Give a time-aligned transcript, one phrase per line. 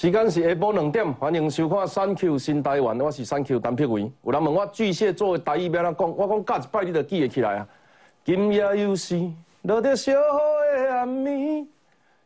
[0.00, 4.08] 时间是下晡两点，欢迎收看《三 Q 新台湾》，我是三 Q 陈碧伟。
[4.22, 7.66] 有人问我巨蟹座的台语要怎讲，我讲隔一摆你就记得起来啊。
[8.24, 9.20] 今夜又是
[9.62, 11.66] 落着小雨的暗暝，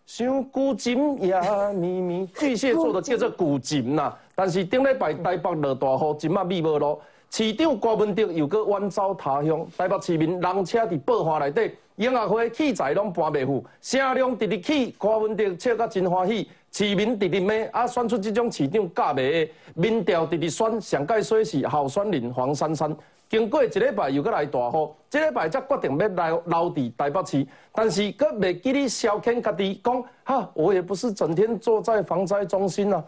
[0.04, 1.40] 想古琴也
[1.72, 2.28] 绵绵。
[2.34, 7.00] 巨蟹座的叫做古琴呐，但是顶礼拜台北落大雨，今麦米无路。
[7.30, 16.46] 市长郭文德又搁远走他乡，台北市民人车伫爆花内底，音乐会器材拢搬袂赴，声量直直起，郭文德笑甲真欢喜。
[16.72, 22.96] 市民直直骂，啊，选出这种市长假袂的，民调直直选，上届说是候选人黄珊珊。
[23.28, 33.04] 经过一礼拜又搁来大雨，这礼拜才决定要来留伫台北市，但是搁未记哩消遣家己讲，哈，我也不是整天坐在防灾中心啊。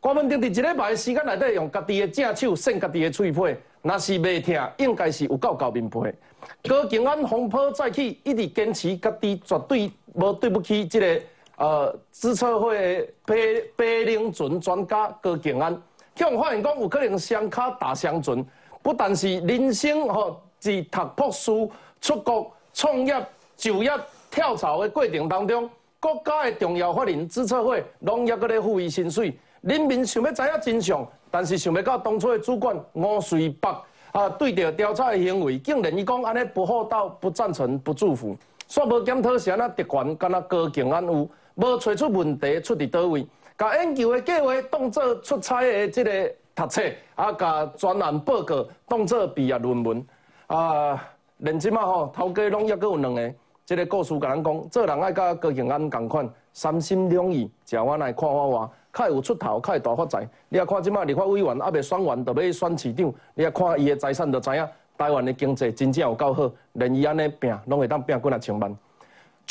[0.00, 3.40] 郭文定伫一礼拜时间内底用家己的正手扇家己的喙皮，
[3.82, 5.98] 若是未听，应该是有够够面皮。
[6.66, 11.22] 高景安风波再起，一直坚持家己绝对无对不起这个。
[11.62, 13.36] 呃，资策会白
[13.76, 15.80] 白灵船专家高敬安，
[16.16, 18.44] 向发现讲有可能双卡打双船，
[18.82, 21.52] 不但是人生吼，自读博士、
[22.00, 23.14] 出国创业、
[23.56, 23.92] 就业、
[24.28, 29.38] 跳槽的过程当中，国家的重要法人资策会拢也搁咧付伊薪水。
[29.60, 33.68] 人民想要知影真相，但是想要到当初的主管吴瑞北
[34.10, 38.36] 啊，对着调查的行为，竟然伊讲安尼不厚道、不赞成、不祝福，
[38.68, 41.28] 煞无检讨是安那特权，敢若高敬安有。
[41.54, 43.26] 无找出问题出伫倒位，
[43.58, 46.82] 甲研究的计划当做出差的这个读册，
[47.14, 50.06] 啊，甲专栏报告当做毕业论文，
[50.46, 51.02] 啊，
[51.38, 53.34] 连即马吼头家拢抑阁有两个，
[53.66, 60.26] 这个故事甲咱讲，做人爱甲高景安共款，三心两意，食碗来看我话，较有出头，较会大发财。
[60.48, 68.74] 你啊看即马立法委员还未选完，就要选市长，你啊看伊的财产就知影，台湾的经济真正有够好，连伊安尼拼，拢会当拼几啊千万。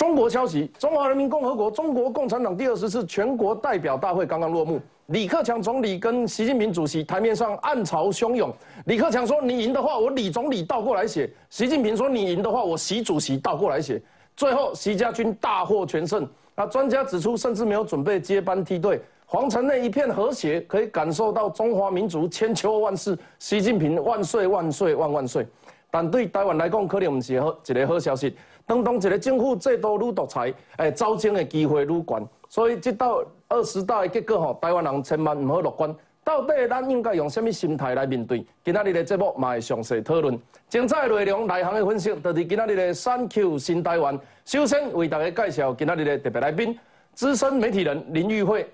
[0.01, 8.51] 中国消息：中华人民共和国中国共产党第二十次全国代表大会刚刚落幕，李克强总理跟习近平主席台面上暗潮汹涌。
[8.85, 14.01] 李克强说：“你赢的话，我李总理倒过来写。”习近平说：“你赢的话，我习主席倒过来写。”
[14.35, 16.27] 最后，习家军大获全胜。
[16.55, 25.45] 那专家指出，甚至没有准备接班梯队，皇城内一片和谐，可以感受到中华民族千秋万世，习近平万岁万岁万万岁。
[25.93, 28.35] 但对台湾来讲，可能不是好一个好消息。
[28.71, 35.93] 当当一个政府制度愈独裁，诶，招生的机会愈悬，所以这到二十大的结果吼，台湾人千万唔好乐观。
[36.23, 38.45] 到底咱应该用什么心态来面对？
[38.63, 40.39] 今仔日的节目嘛会详细讨论，
[40.69, 44.17] 精彩内容内行的分析，就是今仔日的三 Q 新台湾。
[44.45, 46.79] 首先为大家介绍今仔日的特别来宾，
[47.13, 48.71] 资深媒体人林玉慧。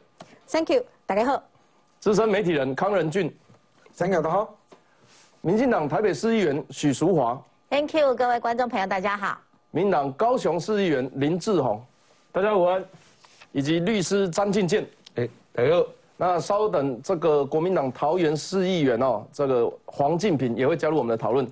[0.48, 1.42] Thank you，大家好。
[2.00, 3.36] 资深媒体人康仁俊。
[3.98, 4.56] Thank you，大家好。
[5.42, 7.42] 民进党台北市议员许淑华。
[7.72, 9.47] Thank you，各位观众朋友，大家好。
[9.78, 11.80] 民党高雄市议员林志宏，
[12.32, 12.84] 大家午安，
[13.52, 14.84] 以及律师张进健，
[15.14, 15.86] 哎，大家好。
[16.18, 21.48] 那稍等，这个国民党桃园市议员哦，这个黄进平也会加入我们的讨论。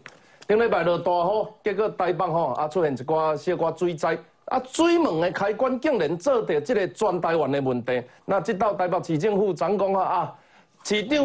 [0.47, 8.01] 顶礼拜落大雨，结果台北吼啊出现一寡小寡水灾，啊水门的开关竟然做到这个全台湾的问题。
[8.25, 10.35] 那这到台北市政府长讲啊啊，
[10.83, 11.23] 市长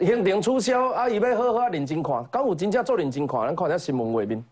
[0.00, 3.40] 行程取消，啊伊要好好认真看，敢有真正做认真看？
[3.48, 4.42] 咱看下新闻画面。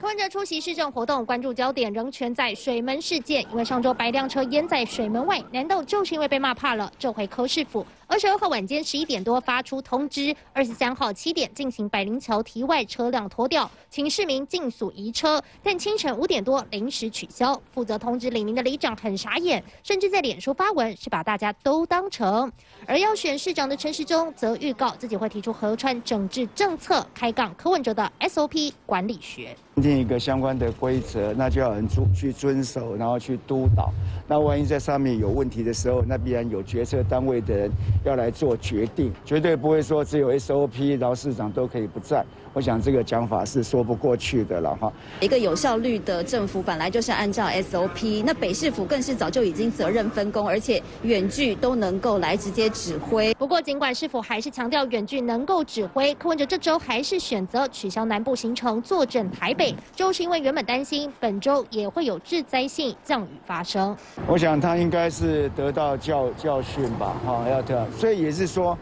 [0.00, 6.90] 柯文哲出席市政活动，关注焦点仍全在水门事件，因为上周白辆车淹在水门外，难道就是因为被骂怕了？
[6.98, 7.84] 这回柯市府。
[8.08, 15.42] 二十二号晚间十一点多发出通知，二十三号七点进行百灵桥堤外车辆拖掉，请市民尽速移车。
[15.60, 17.60] 但清晨五点多临时取消。
[17.72, 22.50] 负责通知李明的里长很傻眼，甚至在脸书发文是把大家都当成。
[22.86, 29.56] 而要选市长的陈时中则预告自己会提出合川整治政策，开杠柯文哲的 SOP 管理学。
[29.82, 33.92] 定一个相关的规则，那就要人去遵守，然后去督导。
[34.28, 37.70] 那万一在上面有问题的时候，那必然有决策单位的人
[38.04, 42.24] 要来做决定，绝对不会说只有 SOP，然后市长都可以不在。
[42.52, 44.90] 我想这个讲法是说不过去的了哈。
[45.20, 53.34] 一个有效率的政府本来就是按照 SOP，那北市府更是早就已经责任分工，而且远距都能够来直接指挥。
[53.34, 63.94] 不过，尽管市府还是强调远距能够指挥，柯文哲这周还是选择取消南部行程，坐镇台北，就是因为原本担心本周也会有致灾性降雨发生。
[64.26, 68.76] 我想他应该是得到教教训吧，哈，要这样，所以也是说。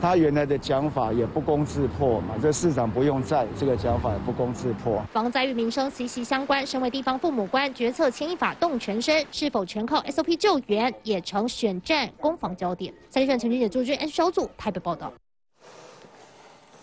[0.00, 5.02] 他原来的讲法也不攻自破嘛，这市长不用在，这个讲法也不攻自破。
[5.10, 12.92] 防灾与民生息息相关，身为地方父母官，决策牵一发动全身，是否全靠 SOP 救援，也成选战攻防焦点。
[13.08, 15.10] 三立选陈俊杰朱军 N 小组台北报道。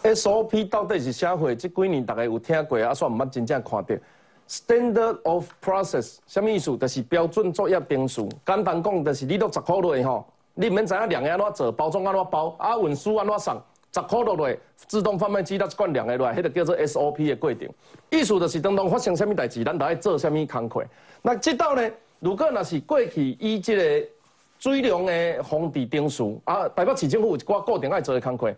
[0.02, 1.54] SOP 到底是啥货？
[1.54, 3.96] 这几年大家有听过，啊，算毋捌真正看到。
[4.50, 6.76] Standard of process，什么意思？
[6.76, 8.28] 就是标准作业定数。
[8.44, 10.26] 简单讲，就是你录十块落吼，
[10.62, 13.60] 你免知影量安怎做，包装安怎包，啊，运输安怎送，
[13.92, 17.68] 十块落来，自动贩卖机那一罐量个落来，迄个叫做 SOP 的过程。
[18.12, 20.86] 意思就是当中发生什么代志，咱就爱做什么工课。
[21.24, 21.90] 那即道呢？
[22.20, 23.82] 如果那是过去以即个
[24.60, 28.54] 水量的防治定数，啊，台北市政府有一寡固定爱做的工课。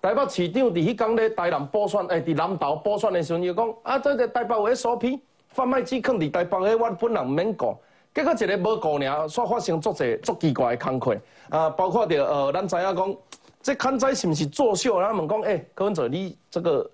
[0.00, 5.18] 台北市长伫迄工咧，台南补选，诶，伫南投补选的时阵，伊讲啊，这个台北有 SOP，
[5.48, 7.76] 贩卖机放伫台北诶，我本人毋免讲。
[8.14, 11.16] 结果一个无顾尔，煞发生足济足奇怪的工课
[11.50, 13.16] 啊，包括着呃，咱知影讲，
[13.62, 15.00] 这刊载是毋是作秀？
[15.00, 16.90] 他问讲，诶，柯文哲，你这个，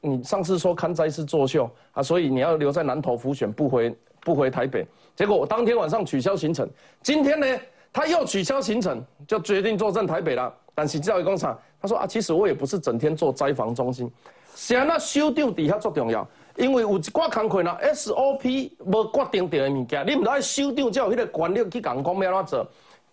[0.00, 4.86] 你上次说刊载是作秀啊，所以你要留在南投复选，不回不回台北。
[5.14, 6.68] 结果当天晚上取消行程，
[7.02, 7.46] 今天呢，
[7.92, 10.52] 他又取消行程，就决定坐镇台北了。
[10.74, 11.58] 但是教育工厂。
[11.80, 14.10] 他说啊，其实我也不是整天做灾防中心，
[14.54, 16.26] 是啊，那修长底下最重要，
[16.56, 22.68] 因为有一寡工课啦，SOP 无决定着的物件，你唔爱首长才有迄个权力去讲讲要安怎做。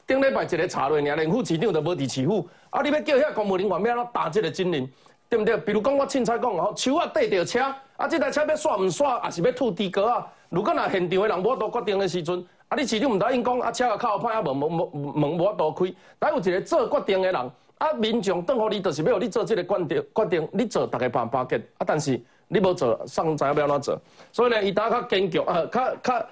[0.07, 4.89] 顶礼拜一个查落，尔连副市长都无伫市府，啊，你要叫遐公务人员要安怎打这个精灵，
[5.29, 5.57] 对不对？
[5.57, 7.61] 比如讲我凊彩讲吼，手啊缀着车，
[7.97, 10.25] 啊，这台车要刷毋刷，也是要吐地格啊？
[10.49, 17.51] 如果若现场的人无都决定的时阵，啊，你市长唔答应讲，啊，车啊靠歹啊，门门门门无多开，但有一个做决定的人。
[17.79, 21.57] 啊，民众等候你，就是要你做这个决定，决定你做，大家办巴结。
[21.77, 22.17] 啊，但是
[22.47, 24.01] 你无做，上知要要怎做？
[24.31, 26.25] 所以呢，伊大较坚决呃，较较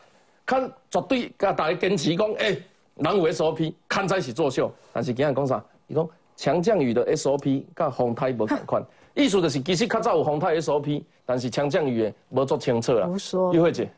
[0.46, 2.62] 较绝对，甲大家坚持讲，诶，
[2.96, 4.72] 人有 SOP，看在是作秀。
[4.94, 5.63] 但是今日讲啥？
[5.88, 8.84] 伊讲强降雨的 SOP，甲风台无同款。
[9.13, 13.08] 意思就是，其实较早有风台 SOP，但是强降雨的无做清楚啦。
[13.08, 13.54] 胡说。
[13.54, 13.90] 玉慧姐。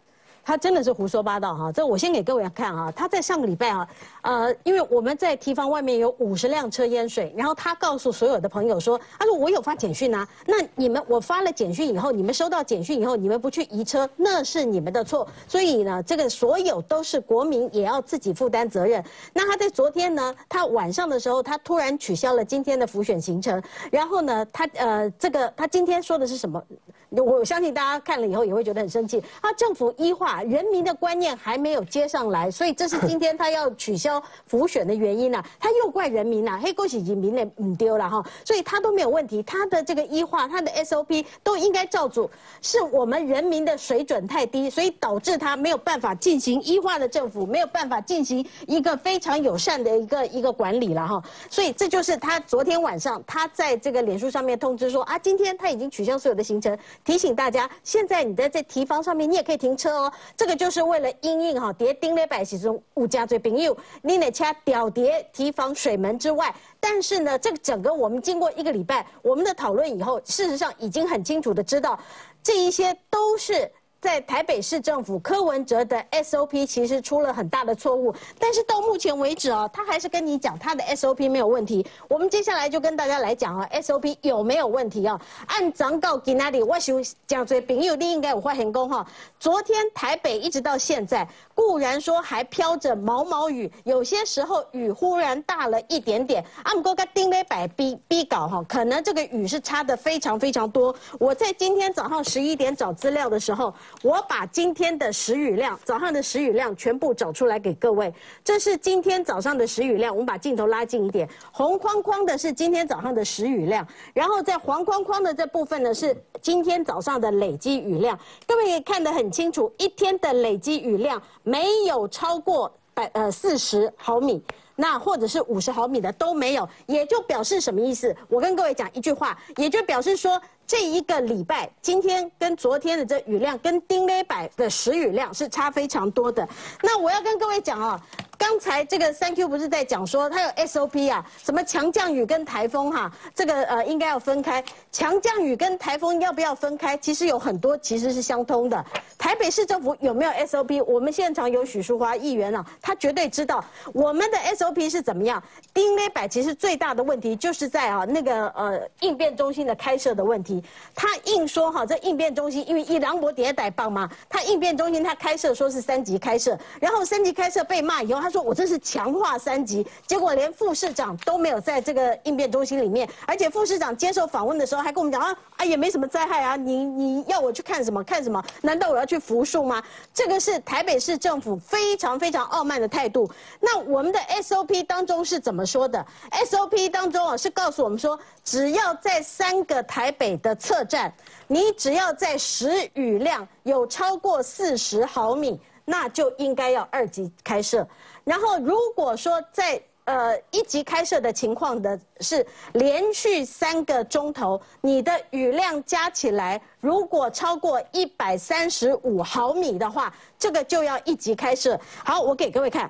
[0.43, 1.71] 他真的是胡说八道哈！
[1.71, 3.87] 这我先给各位看哈，他在上个礼拜啊，
[4.21, 19.03] 呃，因为我们在提防外面有五十辆车淹水，然后他告诉所有的朋友说，他说我有发简讯啊，那你们我发了简讯以后，你们收到简讯以后，你们不去移车，那是你们的错，所以呢，这个所有都是国民也要自己负担责任。
[19.31, 23.61] 那他在昨天呢，他晚上的时候，他突然取消了今天的浮选行程，
[23.91, 26.61] 然后呢，他呃，这个他今天说的是什么？
[27.09, 29.23] 我相信大家看了以后也会觉得很生气。
[29.39, 35.43] 他政府医化，人民的观念还没有接上来，所以这是今天他要取消浮选的原因呐。
[35.59, 39.43] 他又怪人民呐，嘿，恭喜人民呢唔丢了哈，所以他都没有问题。
[39.43, 42.29] 他的这个医化，他的 SOP 都应该照做。
[42.61, 51.21] 是我们人民的水准太低，所以导致他没有办法进行医化的政府，没有办法进行一个非常友善的一个一个管理了哈。
[51.49, 56.77] 所以这就是他昨天晚上他在这个脸书上面通知说啊，今天他已经取消所有的行程。
[57.03, 60.13] 提醒大家，现在你在这提防上面，你也可以停车哦。
[60.35, 63.69] 这个就是为了因应哈，叠丁咧百其中物价最便宜，
[64.01, 66.53] 你得掐吊叠提防水门之外。
[66.79, 71.99] 但是呢，这个整个我们经过一个礼拜我们的讨论以后，事实上已经很清楚的知道，
[72.41, 73.71] 这一些都是。
[74.03, 81.87] 在台北市政府柯文哲的 SOP 其实出了很大的错误，但是到目前为止哦，他还是跟你讲他的 SOP 没有问题。
[82.09, 85.17] 我们接下来就跟大家来讲啊，SOP 有没有问题啊？
[85.47, 86.61] 按长告给哪里？
[86.61, 89.07] 我想讲最朋友你应该有发现功哈。
[89.39, 96.43] 昨天台北一直到现在，固然说还飘着毛毛雨，有些时候雨忽然大了一点点。
[96.63, 100.93] 阿姆哥跟丁磊摆逼逼搞哈，可能这个雨是差的非常非常多。
[101.17, 103.73] 我在今天早上十一点找资料的时候。
[104.01, 108.13] 我把今天的时雨量，早上的时雨量全部找出来给各位。
[108.43, 118.17] 这是今天早上的时雨量，我们把镜头拉近一点，红框框的是今天早上的时雨量，然后在黄框框的这部分呢是今天早上的累积雨量。
[118.45, 124.43] 各位可以看得很清楚，一天的累积雨量没有超过百呃四十毫米，
[124.75, 128.15] 那或者是五十毫米的都没有，也就表示什么意思？
[128.27, 130.41] 我跟各位讲一句话，也就表示说。
[130.65, 136.47] 这一个礼拜，今天跟昨天的这雨量，跟丁磊百的时雨量是差非常多的。
[136.81, 137.99] 那我要跟各位讲哦。
[138.45, 144.61] 刚才这个三 Q 不是在讲说它有 SOP 啊，什么强降雨跟台风哈，这个呃应该要分开。
[144.91, 146.97] 强降雨跟台风要不要分开？
[146.97, 148.85] 其实有很多其实是相通的。
[149.17, 150.83] 台北市政府有没有 SOP？
[150.83, 155.41] 我们现场有许淑华议员啊，他绝对知道我们的 SOP 是怎么样。
[155.73, 160.61] 丁雷百其实最大的问题就是在啊那个呃应变中心的开设的问题。
[160.93, 168.32] 他硬说哈，这应变中心因为一郎博迭代棒嘛，他应变中心他开设说是三级开设，然后三级开设被骂以后他。
[168.33, 178.43] 说我这是强化三级，结果连副市长都没有在这个应变中心里面，而且副市长接受访问的时候还跟我们讲啊，啊也没什么灾害啊，你你要我去看什么看什么？
[178.63, 179.81] 难道我要去扶树吗？
[180.11, 183.29] 这个是台北市政府非常非常傲慢的态度。
[183.59, 191.13] 那我们的 SOP 当中是怎么说的？SOP 当中啊是告诉我们说，只要在三个台北的测站，
[191.47, 195.61] 你只要在时雨量有超过四十毫米。
[195.85, 197.85] 那就应该要二级开设，
[198.23, 211.77] 然后如果说在呃一级开设的情况的是连续三个钟头，你的雨量加起来如果超过一百三十五毫米的话，这个就要一级开设。
[212.05, 212.89] 好，我给各位看，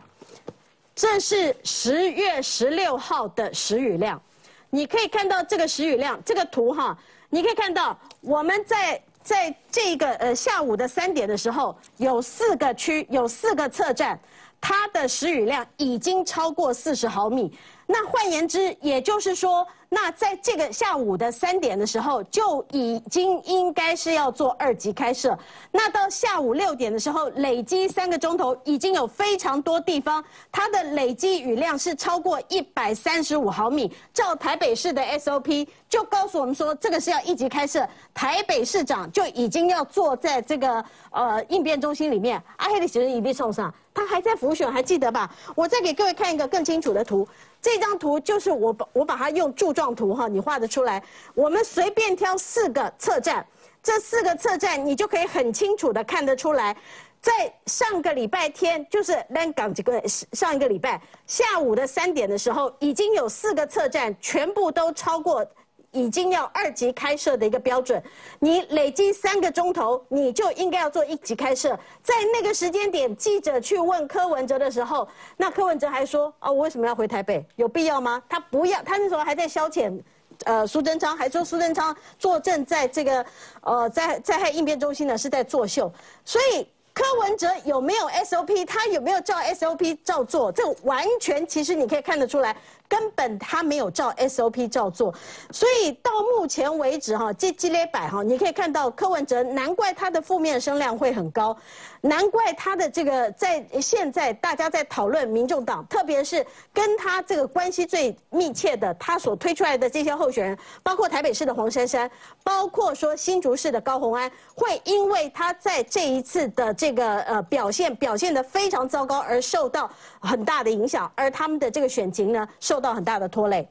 [0.94, 4.22] 这是十月十六号的时雨量，
[4.70, 6.96] 你可以看到这个时雨量这个图哈，
[7.30, 9.02] 你可以看到我们在。
[9.24, 14.20] 在这个呃下午的三点的时候，有四个区有四个测站，
[14.60, 17.51] 它的时雨量已经超过四十毫米。
[17.86, 19.65] 那换言之，也就是说。
[19.96, 25.38] 那在这个下午的三点的时候，就已经应该是要做二级开设。
[25.70, 33.96] 那到下午六点的时候，累积三个钟头，已经有非常多地方，它的累积雨量是超过一百三十五毫米。
[34.12, 37.88] 照台北市的 SOP，就告诉我们说，这个是要一级开设。
[38.16, 45.30] 台北市长就已经要坐在这个呃应变中心里面，阿黑的学生已被送上，他还在浮选，还记得吧？
[45.54, 47.28] 我再给各位看一个更清楚的图。
[47.62, 51.04] 这张图就是我把我把它用柱状图哈，你画的出来。
[51.36, 53.46] 我们随便挑四个测站，
[53.84, 56.76] 这四个测站你就可以很清楚的看得出来，
[57.22, 65.46] 在上个礼拜天，就是南港这个上一个礼拜下午的三点的时候，已经有四个测站全部都超过。
[65.94, 68.02] 已经要二级开设的一个标准，
[68.40, 71.80] 你累积三个钟头，你就应该要做一级开设。
[72.02, 75.08] 在那个时间点，记者去问柯文哲的时候，
[75.38, 77.46] 那柯文哲还说：“哦，我为什么要回台北？
[77.56, 79.98] 有必要吗？”他不要，他那时候还在消遣，
[80.46, 83.26] 呃，苏贞昌还说苏贞昌坐镇在这个
[83.62, 85.92] 呃在在害应变中心呢，是在作秀。
[86.26, 88.66] 所以柯文哲有没有 SOP？
[88.66, 90.52] 他有没有照 SOP 照做？
[90.52, 92.56] 这完全其实你可以看得出来。
[92.94, 95.12] 根本他没有照 SOP 照做，
[95.50, 101.58] 所以到目前为止哈，这几列摆哈，你可以看到柯文哲，难怪他的负面声量会很高，
[102.05, 112.12] 难怪他的这个在现在大家在讨论民众党，特别是跟他这个关系最密切的，他所推出来的这些候选人，包括台北市的黄珊珊，
[112.43, 122.83] 包括说新竹市的高虹安，会因为他在这一次的这个呃表现表现的非常糟糕而受到很大的影响，而他们的这个选情呢受。
[122.83, 123.65] 到很大的拖累。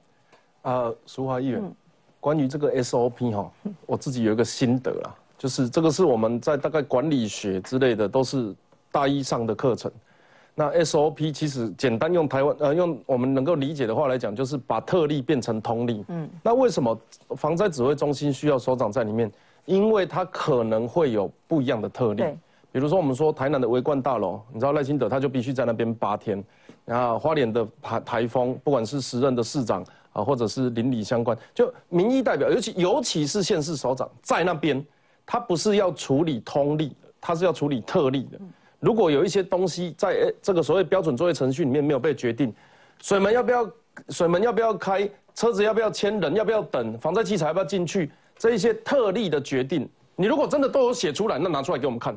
[0.63, 1.63] 呃，淑华议员，
[2.19, 3.53] 关于这个 SOP 哈，
[3.85, 8.55] 我自己有一个心得啦，就是这个是我们在大概管理学之类的都是
[8.93, 9.91] 大一上的课程。
[10.55, 16.05] 那 SOP 其实简单用台湾呃用我们能够理解的话来讲，就是把特例变成通例。
[16.07, 16.31] 嗯。
[16.45, 16.97] 那为什么
[17.37, 19.29] 防灾指挥中心需要首长在里面？
[19.65, 22.23] 因为它可能会有不一样的特例。
[22.71, 26.41] 比如说我们说台南的围冠大楼，你知道赖清德他就必须在那边八天。
[26.85, 34.85] 然后花莲的台台风，不管是时任的市长啊，或者是邻里相关，就民意代表，尤其尤其是县市首长在那边，
[35.25, 38.39] 他不是要处理通例，他是要处理特例的。
[38.81, 42.53] 如果有一些东西在这个所谓标准作业程序里面没有被决定，
[43.01, 43.71] 水门要不要
[44.09, 52.17] 水门要不要开，车子要不要牵人，要不要等防灾器材要不要进去，这一些特例的决定，你如果真的都有写出来，那拿出来给我们看，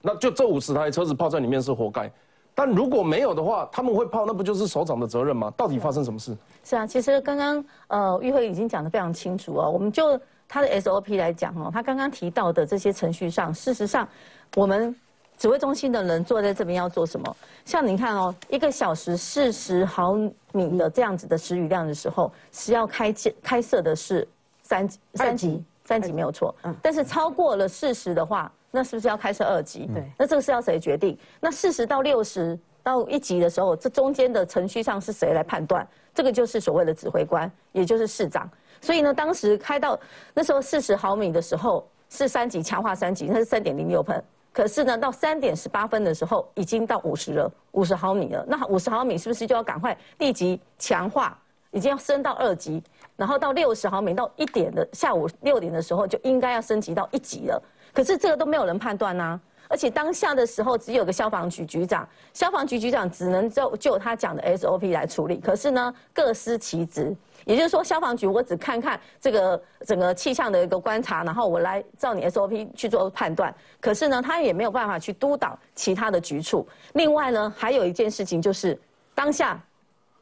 [0.00, 2.10] 那就这五十台车子泡在里面是活该。
[2.54, 5.52] 但如果没有的话，他们会泡，那不就是首长的责任吗？
[5.56, 6.34] 到底发生什么事？
[6.64, 9.70] 是啊，其实刚刚呃，议会已经讲得非常清楚哦。
[9.70, 14.08] 我们就他的 SOP 来讲哦，他刚刚提到的这些程序上，事实上，
[14.54, 14.94] 我们
[15.36, 17.36] 指挥中心的人坐在这边要做什么？
[17.64, 20.14] 像你看哦，一个小时四十毫
[20.52, 24.26] 米的这样子的时雨量的时候，是要开开设的是
[24.62, 26.54] 三三级，三级没有错。
[26.62, 26.74] 嗯。
[26.82, 28.50] 但是超过了四十的话。
[28.68, 29.86] 那是不是要开设二级？
[29.86, 31.16] 对，那这个是要谁决定？
[31.40, 35.86] 那四十到六十到一级的时候，这中间的程序上是谁来判断？
[36.12, 38.50] 这个就是所谓的指挥官，也就是市长。
[38.86, 39.98] 所以呢，当时开到
[40.32, 44.22] 那时候四十毫米的时候是三级强化三级，那是三点零六喷。
[44.52, 48.44] 可是呢，到三点十八分的时候已经到五十了，五十毫米了。
[48.46, 51.36] 那五十毫米是不是就要赶快立即强化？
[51.72, 52.80] 已经要升到二级，
[53.16, 57.60] 然后到六十毫米到一点的下午六点的时候就应该要升级到一级了。
[57.92, 59.55] 可是这个都没有人判断呐，而且。
[59.76, 65.36] 而且当下的时候只有个消防局局长，消防局局长只能就就他讲的 SOP 来处理。
[65.36, 67.14] 可是呢，各司其职。
[67.44, 73.54] 也就是说，消防局我只看看这个整个气象的一个观察，然后我来照你 SOP 去做判断。
[73.78, 76.66] 可是呢，他也没有办法去督导其他的局处。
[76.94, 78.80] 另外呢，还有一件事情就是，
[79.14, 79.62] 当下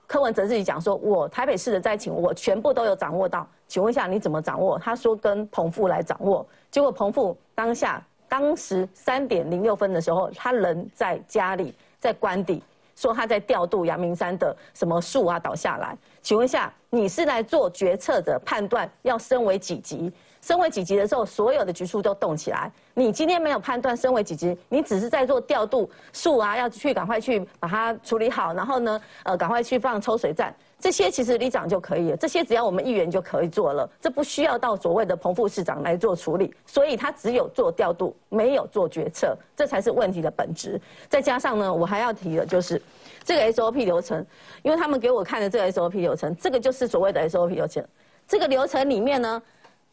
[0.09, 3.49] 柯文哲自己讲说，我台北市的灾情我全部都有掌握到。
[3.69, 4.77] 请问一下，你怎么掌握？
[4.81, 6.45] 他说跟彭富来掌握。
[6.73, 12.61] 结果彭富当下当时三点零六分的时候，他人在家里，在官邸。
[12.97, 15.97] 说他在调度阳明山的什么树啊倒下来？
[16.21, 20.13] 请问一下，你是来做决策的判断要升为几级？
[20.41, 22.71] 升为几级的时候，所有的局处都动起来。
[22.93, 30.53] 你今天没有判断升为几级，你只是在做调度树啊，要去赶快去把它处理好，然后呢，呃，赶快去放抽水站。
[30.85, 40.79] 这些其实里长就可以了，这些只要我们议员就可以做了，这不需要到所谓的彭副市长来做处理，所以他只有做调度，没有做决策，这才是问题的本质。
[41.09, 42.83] 再加上呢，我还要提的就是
[43.25, 44.23] 这个 SOP 流程，
[44.63, 47.83] 因为他们给我看的这个 SOP 流程，这个就是所谓的 SOP 流程。
[48.29, 49.43] 这个流程里面呢，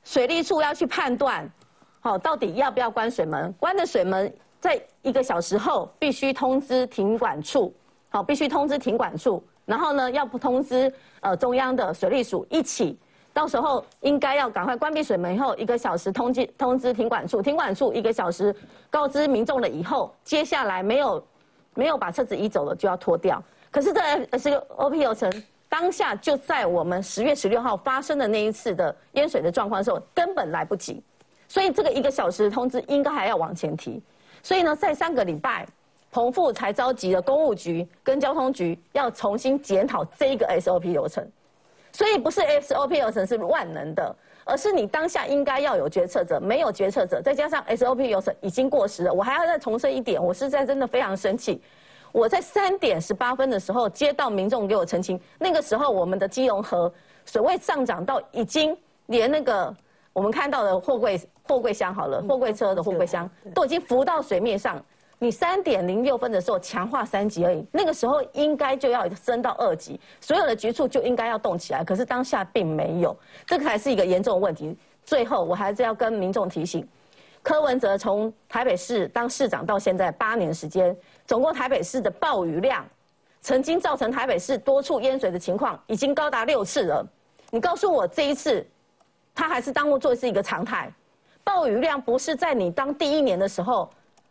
[0.03, 1.50] 水利处要去判断，
[2.01, 3.50] 好，到底要不要关水门？
[3.53, 4.29] 关的水门
[4.60, 7.74] 在一个小时后必须通知停管处，
[8.10, 9.41] 好，必须通知停管处。
[9.72, 13.00] 然后呢，要不通知呃中央的水利署一起，
[13.32, 18.54] 到时候应该要赶快关闭水门以后一个小时通知通知停管处，停管处一个小时
[18.90, 21.24] 告知民众了以后，接下来没有
[21.74, 23.42] 没有把车子移走了就要拖掉。
[23.72, 25.32] 可是这是个 O P 流程，
[25.70, 31.01] 当下就在我们十月十六号发生的那一次的淹水的状况的时候，根本来不及，
[31.48, 34.04] 所以这个一个小时通知应该还要往前提。
[34.44, 35.66] 所以呢，在三个礼拜。
[36.12, 41.25] 彭富才召集了公务局跟交通局，要重新检讨这一个 SOP 流程，
[41.94, 44.13] 所以不是 SOP 流程是万能的，
[44.44, 49.13] 而是你当下应该要有决策者，没有决策者，再加上 SOP 流程已经过时了。
[49.13, 51.62] 我还要再重申一点，我实在真的非常生气。
[52.12, 56.91] 我在三点十八分的时候接到民众给我澄清，那个时候我们的基隆河
[57.25, 59.74] 水位上涨到已经连那个
[60.12, 64.84] 我们看到的货柜货柜箱好了，货柜车的货柜箱都已经浮到水面上。
[65.24, 71.84] 你三点零六分的时候强化三级而已，那个时候应该就要升到二级，所有的局处就应该要动起来。
[71.84, 74.75] 可是当下并没有，这个才是一个严重问题。
[75.04, 76.88] 最后，我还是要跟民众提醒，
[77.44, 80.98] 柯文哲从台北市当市长到现在八年时间，
[81.28, 82.84] 总共台北市的暴雨量，
[83.42, 87.06] 曾经造成台北市多处淹水的情况，已经高达六次了。
[87.52, 88.65] 你告诉我这一次，
[89.36, 90.91] 他还是当务做是一个常态？
[91.43, 93.88] 暴雨量不是在你当第一年的时候。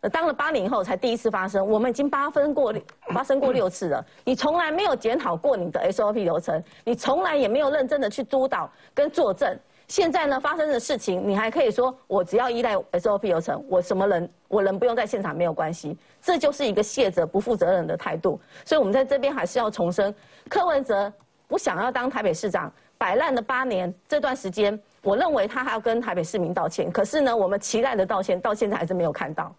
[0.09, 2.75] 当了八年以后才第一次发生，我们已经八分过
[3.13, 4.05] 发生过六次了。
[4.25, 9.59] 你从来没有检讨过你的 SOP 流程，你从来也没有认真的去督导跟作证。
[9.89, 18.41] 现在呢，发生的事情你还可以说我只要依赖 SOP 流程，我什么人我人不用在现场没有关系，这就是一个卸责不负责任的态度。
[18.65, 20.15] 所以我们在这边还是要重申，
[20.49, 21.13] 柯文哲
[21.47, 26.91] 不想要当台北市长，摆烂了八年这段时间，我认为他还要跟台北市民道歉。
[26.91, 29.53] 可是呢，我们期待的道歉到现在还是没有看到。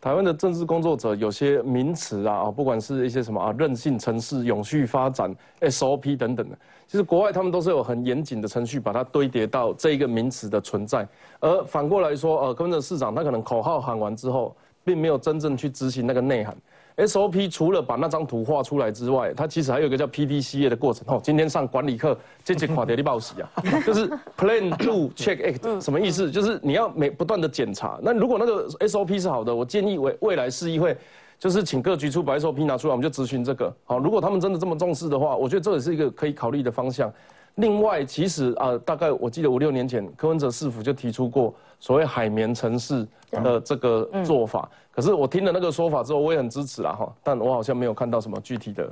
[0.00, 6.56] 台湾的政治工作者有些名词啊，不管是一些什么啊，韧性城市、永续发展、SOP 等等的，
[6.86, 11.06] 其实国外他们都是有很严谨的程序，把它堆叠到这一个名词的存在。
[11.40, 14.54] 而反过来说，呃，跟着市长他可能口号喊完之后，
[14.84, 16.56] 并没有真正去执行那个内涵。
[16.96, 21.04] SOP 除了把那张图画出来之外，它其实还有一个叫 PDCA 的过程。
[21.08, 23.50] 哦，今天上管理课，这节垮掉的报喜啊，
[23.84, 26.30] 就是 Plan Do Check Act，什么意思？
[26.30, 27.98] 就是你要每不断的检查。
[28.02, 30.96] 那如果那个 SOP 是好的，我建议未未来市议会，
[31.38, 33.74] 就是请各局处把 SOP 拿出来，我们就咨询这个。
[33.84, 37.12] 好，如果他们真的这么重视的话，我觉得这也是一个可以考虑的方向。
[37.56, 44.68] 另外，其实啊，大概我记得五六年前，柯文哲市府就提出过所谓海绵城市的这个做法。
[44.90, 47.10] 可是我听了那个说法之后，我也很支持啦哈。
[47.22, 48.90] 但我好像没有看到什么具体的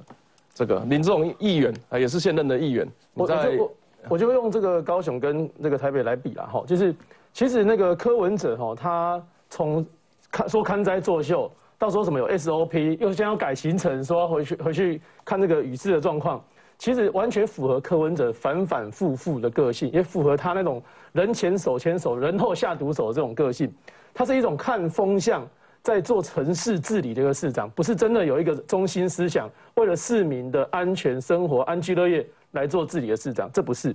[0.54, 2.86] 这个林志荣议员啊，也是现任的议员。
[3.12, 3.76] 我就
[4.08, 6.64] 我就用这个高雄跟那个台北来比啦哈。
[6.66, 6.94] 就是
[7.32, 9.84] 其实那个柯文哲哈，他从
[10.30, 16.42] 看说看灾作秀，到说什么有 SOP，又先要改行程，说要回去回去看这个雨势的状况。
[16.78, 20.82] 其实完全符合柯文哲反反复复的个性，也符合他那种
[21.12, 23.72] 人前手牵手，人后下毒手这种个性。
[24.12, 25.46] 他是一种看风向，
[25.82, 33.50] 在做城市治理的一个市长，不是真的有一个中心思想，为了市民的安全生活、安居乐业来做治理的市长。
[33.52, 33.94] 这不是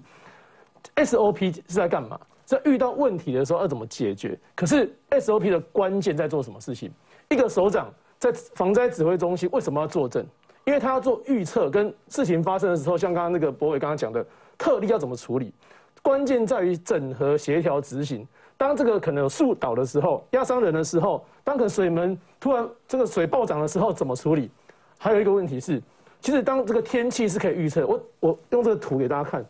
[0.95, 2.19] SOP 是在干嘛？
[2.45, 4.37] 在遇到问题的时候要怎么解决？
[4.55, 6.91] 可是 SOP 的关键在做什么事情？
[7.29, 10.25] 一个首长在防灾指挥中心为什么要坐镇？
[10.65, 14.25] 因为他要做预测，跟事情发生的时候，像刚刚那个博伟刚刚讲的，
[14.57, 15.53] 特例要怎么处理？
[16.01, 18.27] 关键在于整合协调执行。
[18.55, 24.51] 当这个可能有树倒的时候，压伤人的时候，当可水门突然这个水暴涨的时候怎么处理？
[24.97, 25.81] 还有一个问题是，
[26.19, 29.45] 其实当这个天气是可以预测，我我用这个图给大家看，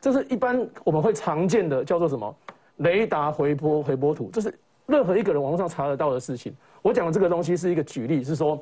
[0.00, 2.34] 这是一般我们会常见的叫做什么
[2.78, 4.52] 雷达回波回波图，这是
[4.86, 6.52] 任何一个人网络上查得到的事情。
[6.82, 8.60] 我讲的这个东西是一个举例，是说，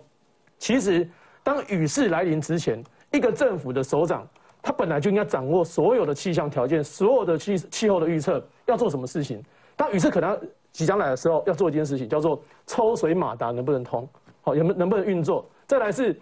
[0.59, 1.09] 其实
[1.47, 2.83] 当雨势来临之前，
[3.13, 4.27] 一个政府的首长。
[4.61, 9.41] 他本来就应该掌握所有的气象条件，所有的气气候的预测，要做什么事情？
[9.77, 10.37] 当雨势可能
[10.73, 14.09] 即将来的时候，要做一件事情，叫做抽水马达能不能通？
[14.43, 15.49] 好，有没能不能运作？
[15.69, 16.19] 再来是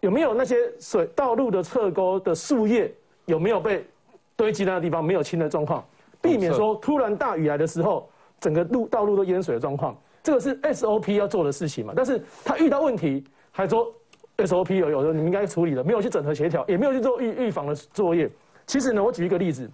[0.00, 2.92] 有没有那些水道路的侧沟的树叶
[3.26, 3.86] 有没有被
[4.34, 5.86] 堆积那个地方没有清的状况，
[6.20, 9.96] 避免说突然大雨来的时候，整个路道路都淹水的状况。
[10.24, 11.92] 这个是 SOP 要做的事情嘛？
[11.94, 13.94] 但是他遇到问题还说。
[14.38, 18.30] SOP 有有的你们应该处理的，没有去整合协调，也没有去做预预防的作业。
[18.66, 19.70] 其实呢，我举一个例子，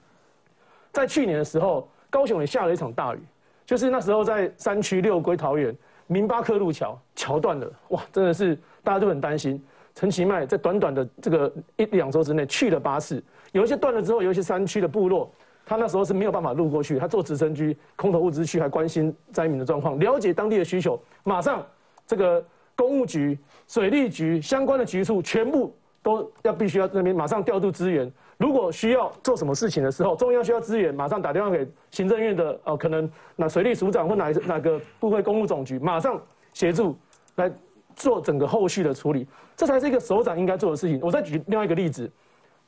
[0.92, 3.18] 在去年的时候，高雄也下了一场大雨，
[3.66, 9.60] 就是那时候在山区六龟桃园明巴克路桥桥断了，哇，真的是大家都很担心。
[9.94, 15.28] 陈其迈在短短的这个一两周之内去了八次，有一些断了之后，有一些山区的部落，
[15.66, 21.66] 他那时候是没有办法路过去，他坐直升机空投物资去，还关心灾民的状况，了解当地的需求，马上
[22.06, 22.44] 这个。
[22.76, 28.10] 公务局、水利局相关的局处，全部都要必须要那边马上调度资源。
[28.38, 36.20] 如果需要做什么事情的时候，中央需要资源，马上打电话给行政院的哦，可能那水利署长或哪哪个部会公务总局，马上
[36.52, 36.96] 协助
[37.36, 37.48] 来
[37.94, 39.28] 做整个后续的处理。
[39.54, 40.98] 这才是一个首长应该做的事情。
[41.00, 42.10] 我再举另外一个例子，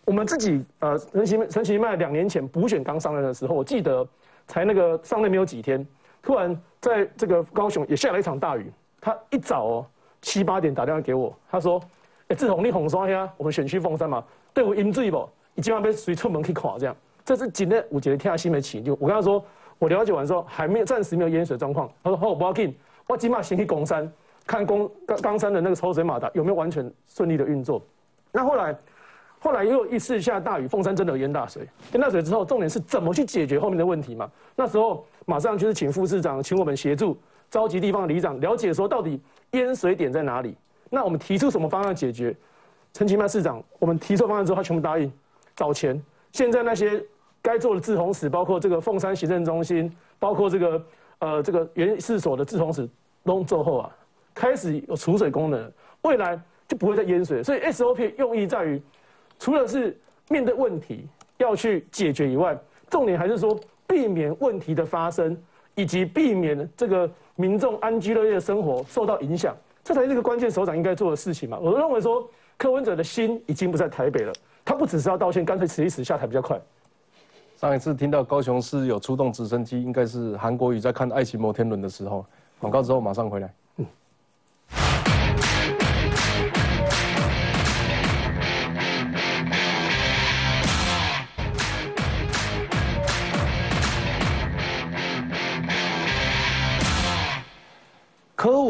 [0.05, 4.07] 我们自己呃，陈其陈其迈两年前补选刚上任的时候，我记得
[4.47, 5.85] 才那个上任没有几天，
[6.23, 9.87] 突然在这个高雄也下了一场大雨，他一早哦。
[10.25, 11.79] 七八点打电话给我，他说
[12.29, 13.31] ：“哎，志宏，你红刷呀？
[13.37, 15.29] 我们选区凤山嘛，对我淹水不？
[15.55, 16.97] 你今晚被水出门去垮这样。
[17.27, 19.45] 这是今天五节天下新闻起，就我跟他说，
[19.79, 21.87] 我了解完之后还没有暂时没有淹水状况。
[22.03, 22.75] 他说：好，不要紧，
[23.07, 24.11] 我今晚先去公山
[24.47, 27.83] 看公冈冈山的那个抽水马达有没有完全顺利的运作。
[28.33, 28.75] 那后来，
[29.39, 31.69] 后来又一次下大雨，凤山真的有淹大水。
[31.93, 34.31] 淹大水之后，重点是怎么去解决后面的问题嘛？
[34.57, 37.15] 那时候马上就是请副市长，请我们协助。”
[37.51, 39.21] 召集地方的里长了解说，到底
[39.55, 40.57] 淹水点在哪里？
[40.91, 42.35] 那我们提出什么方案解决？
[42.93, 45.11] 陈其迈市长，我们提出方案之后，他全部答应
[45.57, 46.01] 找钱。
[46.31, 47.03] 现在那些
[47.43, 50.87] 该做的治洪史，包括这个凤山行政中心，包括这个
[51.19, 52.89] 呃这个原市所的治洪史
[53.25, 53.97] 都做后啊，
[54.33, 57.43] 开始有储水功能，未来就不会再淹水。
[57.43, 58.81] 所以 SOP 用意在于，
[59.39, 62.57] 除了是面对问题要去解决以外，
[62.89, 65.37] 重点还是说避免问题的发生。
[65.75, 71.59] 以及避免这个民众安居乐业的生活受到影响，这才是一个关键首长应该做的事情嘛。
[71.59, 74.33] 我认为说，柯文哲的心已经不在台北了，
[74.65, 76.61] 他不只是要道歉，干脆辞一辞下台比较快。
[77.57, 82.25] 上一次听到高雄市有出动直升机，应该是韩国瑜在看《爱情摩天轮》的时候。
[82.61, 83.53] 广告之后马上回来。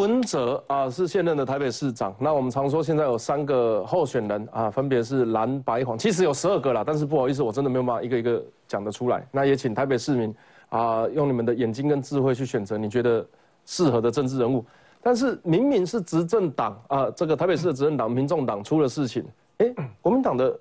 [0.04, 2.14] 文哲啊，是现任的台北市长。
[2.18, 9.26] 那我们常说现在有三个候选人啊，分别是蓝白黄，其实有十二个啦，但是不好意思，我真的没有办法一个一个讲得出来。
[9.32, 10.34] 那也请台北市民
[10.68, 13.26] 啊，用你们的眼睛跟智慧去选择你觉得
[13.64, 14.62] 适合的政治人物。
[15.02, 19.24] 但是明明是执政党啊，这个台北市的执政党民众党出了事情，
[19.56, 20.54] 哎，国民党的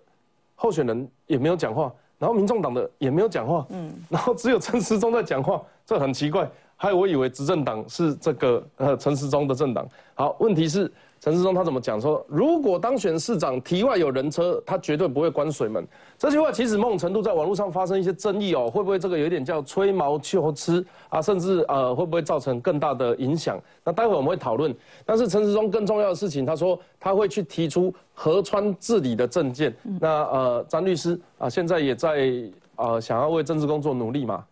[0.56, 6.49] 候选人也没有讲话，然后民众党的也没有讲话，嗯，然后只有陈时中在讲话，这很奇怪。
[6.83, 9.87] 还有我以为执政党是这个呃陈时中的政党。
[10.15, 10.91] 好，问题是
[11.21, 11.99] 陈时中他怎么讲？
[12.01, 15.87] 说如果当选市长，题外有人车，他绝对不会关水门。
[16.17, 21.21] 这句话其实某种程度在网络上发生一些争议哦，会不会这个有点叫吹毛求疵啊？
[21.21, 23.57] 甚至呃会不会造成更大的影响？
[23.85, 24.75] 那待会我们会讨论。
[25.05, 29.73] 但是陈时中更重要的事情，他说他会去提出河川治理的政见。
[30.01, 32.29] 那呃张律师啊，现在也在
[32.75, 34.43] 呃想要为政治工作努力嘛？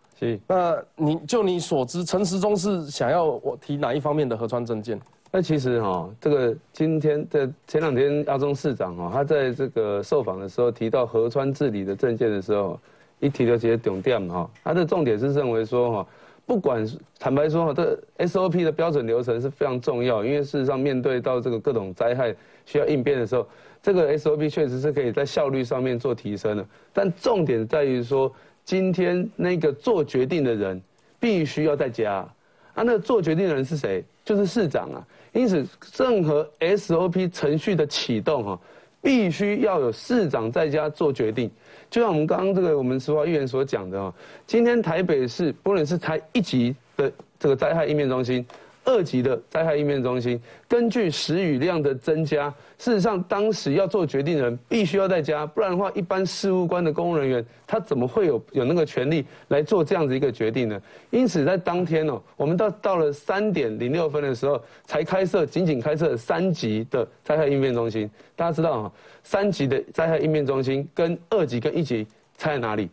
[0.47, 4.99] 那你就你所知，陈时中是想要我提哪一方面的核川证件？
[5.31, 12.77] 那其实哈，这个今天的前两天阿中市长哈，他在这个受访的时候提到河川治理的证件的时候，
[13.19, 16.07] 一提到这些重点哈，他的重点是认为说哈，
[16.45, 16.85] 不管
[17.17, 23.47] 坦白说哈，这 SOP 的标准流程是非常重要，因为事实上面对到这个各种灾害需要应变的时候，
[23.81, 28.31] 这个 SOP 确实是可以在效率上面做提升的，但重点在于说。
[28.63, 30.81] 今天那个做决定的人
[31.19, 32.27] 必须要在家，
[32.73, 34.03] 啊，那个做决定的人是谁？
[34.23, 35.05] 就是市长啊。
[35.33, 35.65] 因此，
[35.97, 38.59] 任何 SOP 程序的启动哈，
[39.01, 41.49] 必须要有市长在家做决定。
[41.89, 44.13] 就像我们刚刚这个我们石化议员所讲的哈，
[44.45, 48.45] 今天台北市不论是台一级的这个灾害应变中心，
[48.83, 60.81] 二级的灾害应变中心，根据时雨量的增加，事实上当时要做决定的人必须要在家，不然的话，一般事务官的公务人员他怎么会有有那个权利来做这样子一个决定呢？
[61.11, 68.09] 因此在当天哦，我们到到了三点零六分的时候才开设，仅仅开设三级的灾害应变中心。
[68.35, 68.91] 大家知道啊，
[69.23, 72.05] 三级的灾害应变中心跟二级跟一级
[72.37, 72.89] 差在哪里？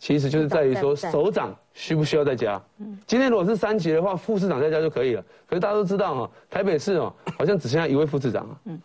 [0.00, 1.54] 其实就是在于说首长。
[1.72, 2.60] 需不需要在家？
[3.06, 5.24] 今天如果是三级的话，副市长在家就可以了。
[5.46, 8.56] 可是大家都知道哈，台北市哦，好像只剩下一位副市长啊。
[8.64, 8.78] 嗯，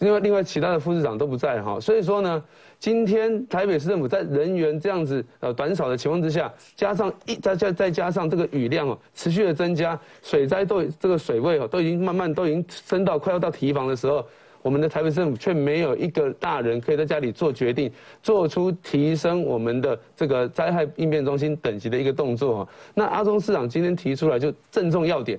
[0.00, 2.42] 另外另外其他的副市长都不在哈，所以说呢，
[2.78, 14.26] 今天台北市政府在人员这样子呃短少的情况之下，加上一再再再加上这个雨量哦持续的增加，水灾都这个水位哦都已经慢慢都已经升到快要到堤防的时候。
[14.62, 17.90] 我们的台北政府却没有一个大人可以在家里做决定，
[18.22, 22.68] 做出提升我们的这个灾害应变中心等级的一个动作。
[22.94, 25.38] 那阿中市长今天提出来就正中要点，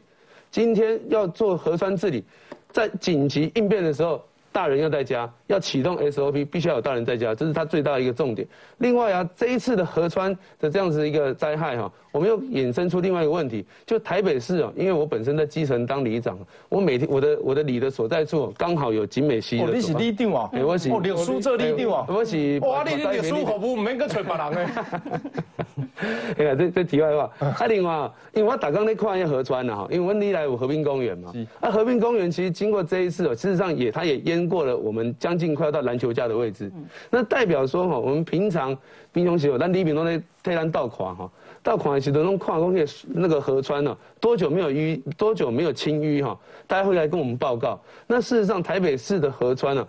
[0.50, 2.24] 今天要做核酸治理，
[2.70, 4.24] 在紧急应变的时候。
[4.52, 8.46] 大人要在家，要启动 SOP，必须要有大人在家，这是他最大的一个重点。
[8.80, 16.38] 另外啊，这一次的河川的这样子一个灾害哈，我们又衍生出另外一个问题，就台北市啊，因为我本身在基层当里长，
[16.68, 19.62] 我每天我的我的里的所在处刚好有景美溪。
[19.62, 20.52] 哦，你是里长啊？
[20.66, 20.90] 我是。
[20.92, 22.06] 哦，历书这里长啊？
[22.10, 22.60] 我是。
[22.60, 24.70] 哇，你历书服务唔免去找别人诶。
[26.38, 27.32] 哎呀，这这题外话。
[27.40, 31.32] 啊，另外，因为我打刚在看一河川啊哈，因为我里来有和平公园嘛。
[31.62, 34.41] 啊，和平公园其实经过这一次哦，事实上也它也淹。
[34.42, 36.72] 经过了我们将近快要到篮球架的位置，
[37.12, 38.76] 那代表说哈，我们平常
[39.14, 46.36] 平常时候，咱李炳东在推单倒垮哈，倒垮时都弄跨工业那个河川呢，多久没有淤，多久没有清淤哈？
[46.66, 47.80] 大家会来跟我们报告。
[48.08, 49.88] 那事实上，台北市的河川呢，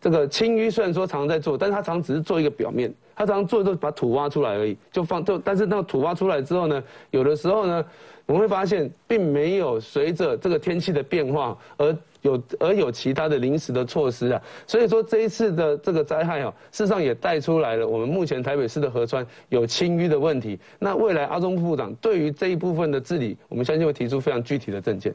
[0.00, 7.84] 这个清淤虽然说常常在做，但是它常只是做一个表面，他常常做都把土挖出来而已，就放就，但是那个土挖出来之后呢，有的时候呢，
[8.26, 11.96] 我们会发现并没有随着这个天气的变化而。
[12.24, 20.58] 有而有其他的临时的措施啊，所以说这一次的这个灾害啊，事实上也带出来了我们目前台北市的河川有清淤的问题。
[20.78, 25.14] 那未来阿中副部长对于这一部分的治理，我们相信会提出非常具体的政见。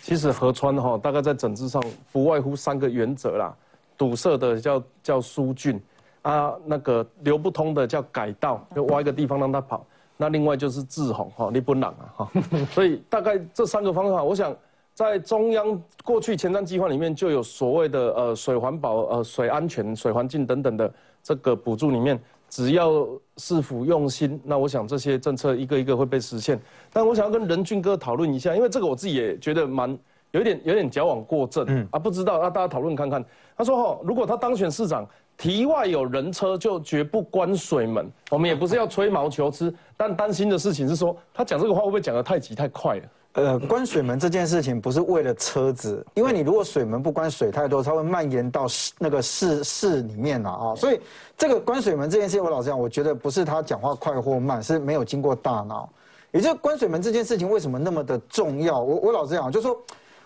[0.00, 3.54] 其实河川哈，大概在整治上不外乎三个原则啦：
[3.98, 5.78] 堵塞的叫叫疏浚，
[6.22, 9.86] 啊那个流不通的叫改道，就挖一个地方让它跑。
[10.16, 12.30] 那另外就是治洪哈，你不冷啊哈。
[12.70, 14.56] 所以大概这三个方法，我想。
[14.96, 20.90] 在中央过去前瞻计划里面就有所谓的呃水环保、呃水安全、水环境等等的
[21.22, 23.06] 这个补助里面，只要
[23.36, 26.58] 市府用心，那我想这些政策一个一个会被实现。
[26.94, 29.98] 但我想要跟任俊哥讨论一下，因为这个我自己也觉得蛮
[30.30, 33.22] 有点有点矫枉过正，嗯啊，不知道，那大家讨论看看。
[33.54, 35.06] 他说哈，如果他当选市长，
[35.36, 38.10] 题外有人车就绝不关水门。
[38.30, 43.02] 我们也不是要吹毛求疵，但担心的事情是说，他讲这个话会不会讲得太急太快了？
[43.36, 50.74] 呃，关水门这件事情不是为了车子，因为你如果水门不关，水太多，它会蔓延到市那个市市里面了啊。
[50.74, 50.98] 所以
[51.36, 55.86] 这个关水门这件事情，我老实讲，我觉得不是他讲话快或慢，是没有经过大脑。
[56.32, 58.80] 也就关水门这件事情为什么那么的重要？
[58.80, 59.78] 我我老实讲，就说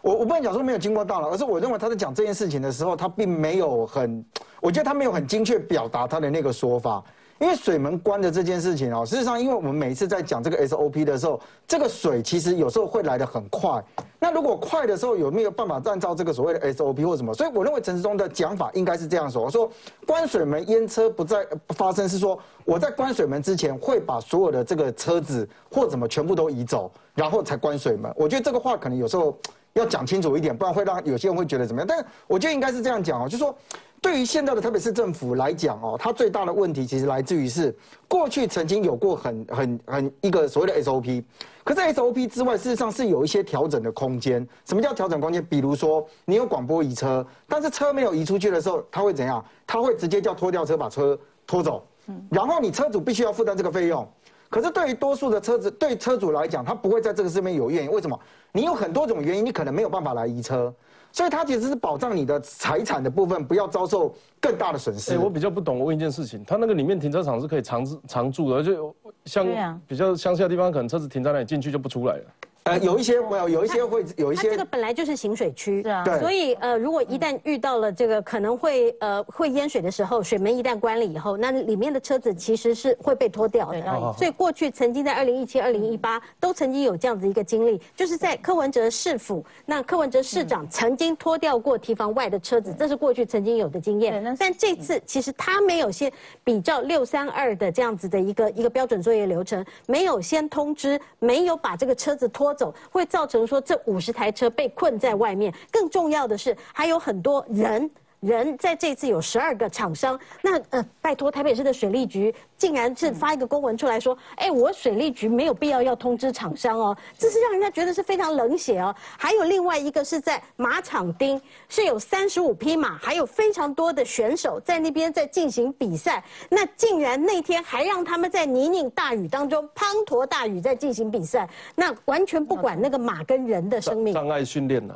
[0.03, 4.25] 我我不能讲说没有经过大脑，而是我认为他在讲这件事情的时候，他并没有很，
[4.61, 7.03] 我觉得他没有很精确表达他的那个说法。
[7.41, 13.83] 因为水门关的这件事情哦，事实上，因为我们每一次在讲这个 SOP 的时候，这个水其实有时候会来的很快。
[14.19, 17.33] 那如果快的时候有没有办法按照这个所谓的 SOP 或什么？
[17.33, 19.71] 所以我认为陈时中的讲法应该是这样说：说
[20.07, 28.13] 关水门淹车不再发生，是说我在关水门之前会把所有的这个车子或怎么全部都移走，然后才关水门。
[28.17, 29.35] 我觉得这个话可能有时候
[29.73, 31.87] 要讲清楚一点，不然会让有些人会觉得怎么样。
[31.89, 33.57] 但我觉得应该是这样讲哦，就说。
[34.03, 37.75] 对于现在的台北市政府来讲哦，它最大的问题其实来自于是
[38.09, 41.23] 过去曾经有过很很很一个所谓的 SOP，
[41.63, 44.47] 可在 SOP 之外，事实上是有一些调整的空间。
[44.65, 45.45] 什么叫调整空间？
[45.45, 49.45] 比如说你有广播移车，但是车没有移出去的时候，它会怎样？
[49.67, 51.87] 它会直接叫拖吊车把车拖走，
[52.31, 54.09] 然后你车主必须要负担这个费用。
[54.51, 57.93] 可是对于多数的车子，对车主来讲，他不会在这个上面有怨言。
[57.93, 58.19] 为什么？
[58.53, 60.75] 你有很多种原因，你可能没有办法来移车。
[61.13, 65.15] 所以它其实是保障你的财产的部分，不要遭受更大的损失。
[65.15, 69.45] 哎，我比较不懂，我问一件事情，它那个里面停车场是可以常常住的，就像
[69.89, 72.25] 比较乡下的地方，可能车子停在那里进去就不出来了。
[72.65, 74.51] 呃，有一些没有，有一些会有一些。
[74.51, 84.15] 这个本来就是行水区，对，所以呃，如果一旦遇到了这个可能会呃会淹水的时候，水门一旦关了以后，那里面的车子其实是会被拖掉的。
[84.19, 94.37] 所以过去曾经在二零一七、二零一八都曾经有这样子一个经历，就是在柯文哲市府，那柯文哲市长曾经拖掉过堤防外的车子，这是过去曾经有的经验。
[94.39, 96.13] 但这次其实他没有先
[96.45, 102.50] 比照六三二的这样子的一个一个标准作业流程，没有先通知，没有把这个车子拖。
[102.55, 105.53] 走，会造成说这五十台车被困在外面。
[105.71, 107.91] 更重要的是，还有很多人。
[108.21, 118.95] 人在这次有十二个厂商，那呃，拜托台北市的水利局竟然是发一个公文出来说，哎，我水利局没有必要要通知厂商哦，这是让人家觉得是非常冷血哦。
[119.19, 134.13] 还有另外一个是在马场町，是有三十五匹马，还有非常多的选手在那边在进行比赛，那竟然那天还让他们在泥泞大雨当中滂沱大雨在进行比赛，那完全不管那个马跟人的生命。
[134.13, 134.95] 障碍训练呐，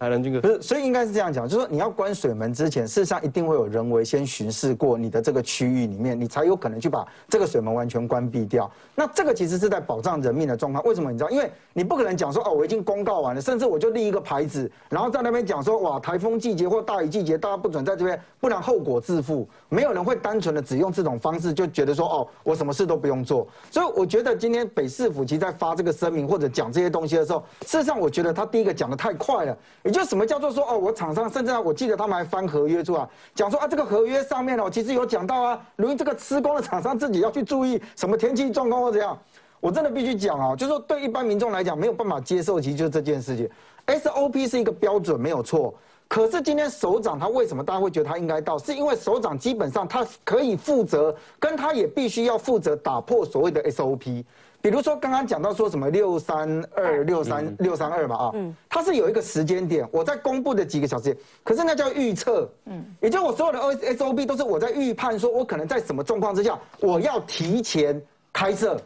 [0.00, 2.15] 海南军哥，不是，所以应该是这样讲，就是说你要关。
[2.16, 8.68] 水门之前，事实上一定会有人为先巡视过你的这个区域里面，你才有可能去把这个水门完全关闭掉。
[8.96, 10.82] 那这个其实是在保障人命的状况。
[10.84, 11.30] 为什么你知道？
[11.30, 19.46] 因为你不可能讲说哦，我已经公告完了，甚至我就立一个牌子，然后在那边讲说哇，台风季节或大雨季节，大家不准在这边，不然后果自负。
[19.68, 23.46] 没有人会单纯的只用这种方式就觉得说哦，我什么事都不用做。
[23.70, 29.54] 所以我觉得今天北市府其实在发这个声明或者讲这些东西的时候，事实上我觉得他第一个讲的太快了。
[29.82, 32.06] 也就什么叫做说哦，我厂商甚至我记得他。
[32.06, 33.04] 们还翻合约出来，
[33.34, 39.18] 讲说啊，这个合约上面哦，其实有讲到啊，如果这个施工的厂商自己要去注意什么天气状况或怎样，
[39.60, 43.48] 我真的必须讲啊，就是说对一般民众来讲没有办法接受，其实就是这件事情。
[43.86, 45.74] SOP 是一个标准没有错，
[46.08, 48.56] 可是今天首长他为什么大家会觉得他应该到？
[48.58, 54.24] 是因为首长基本上他可以负责，跟他也必须要负责打破所谓的 SOP。
[54.62, 58.32] 比如说刚刚讲到说什么六三二六三六三二嘛啊，
[58.68, 63.60] 它是有一个时间点，我在公布的几个小时，可是那叫预测，嗯，也就我所有的
[63.94, 68.02] SOP 都是我在预判，说我可能在什么状况之下，我要提前
[68.36, 68.78] 开设，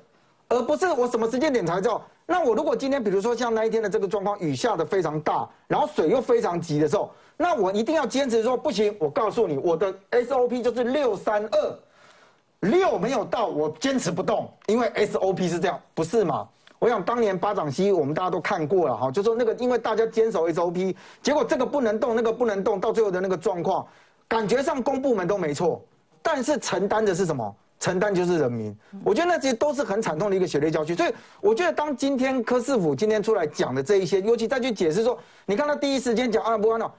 [0.49, 2.01] 而不是我什么时间点才叫。
[2.25, 11.79] 那我如果今天比如说像那一天的这个状况，雨下的非常大，然后水又非常急的时候，那我一定要坚持说不行，我告诉你，我的 S O P 就是六三二。
[12.61, 16.47] 六没有到，我坚持不动，因为 SOP 是这样，不是嘛？
[16.79, 23.87] 我想当年巴掌溪我们大家都看过了哈，就说那个因为大家坚守 SOP，结果这个不能动，那个不能动，到最后的那个状况，
[24.29, 25.83] 感觉上公部门都没错，
[26.23, 27.57] 但是承担的是什么？
[27.81, 28.77] 承担就是人民。
[29.03, 30.95] 我觉得那些都是很惨痛的一个血泪教训。
[30.95, 36.95] 所以我觉得当今天柯师傅今天出来讲的这一些，尤其再去解释说，你看他第一时间讲阿不安了。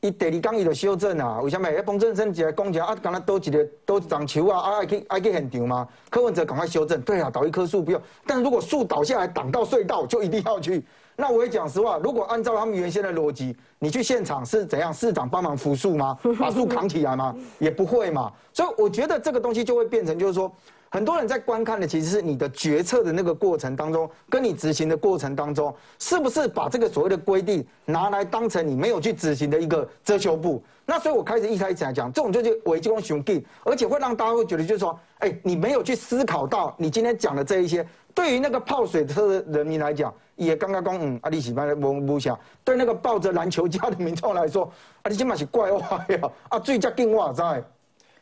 [0.00, 1.66] 伊第二讲伊就修正啊，为什么？
[1.66, 5.88] 迄彭正生一来讲讲啊，刚才多一个多一张球啊，啊爱去爱去现场吗？
[6.10, 10.84] 柯文哲赶快修正，对啊，倒一棵树不用，但如果树倒下来挡到隧道，就一定要去。
[11.16, 14.92] 那我也讲实话，如果按照他们原先的逻辑，你去现场是怎样？
[14.92, 16.18] 市长帮忙扶树吗？
[16.38, 17.34] 把树扛起来吗？
[17.58, 18.32] 也不会嘛。
[18.52, 20.50] 所以我觉得这个东西就会变成，就是说。
[20.90, 30.62] 很多人在观看的其实是你的决策的那个过程当中，跟你执行的过程当中，是不是把这个所谓的规定拿来当成你没有去执行的一个遮羞布？
[30.86, 44.64] 那所以我开始一开始来讲，这种就是违纪公雄定，而且会让大家会觉得就是说，哎，你没有去思考到你今天讲的这一些，对于那个泡水车的人民来讲，也刚刚讲嗯，阿里喜班的不不想，对那个抱着篮球架的民众来说，
[45.02, 47.62] 啊，你起码是怪话呀，啊，最佳更哇在。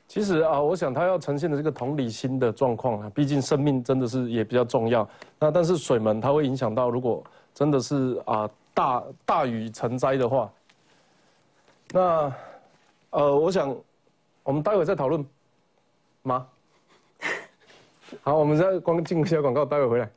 [0.08, 5.08] 其实啊，我想他要呈现的这个同理心的状况啊，毕竟生命真的是也比较重要。
[5.38, 7.22] 那但是水门它会影响到，如果
[7.54, 10.50] 真的是啊大大雨成灾的话，
[11.92, 12.32] 那
[13.10, 13.74] 呃，我想
[14.42, 15.24] 我们待会再讨论
[16.22, 16.46] 吗？
[18.20, 20.08] 好，我们再光进一下广告，待会回来。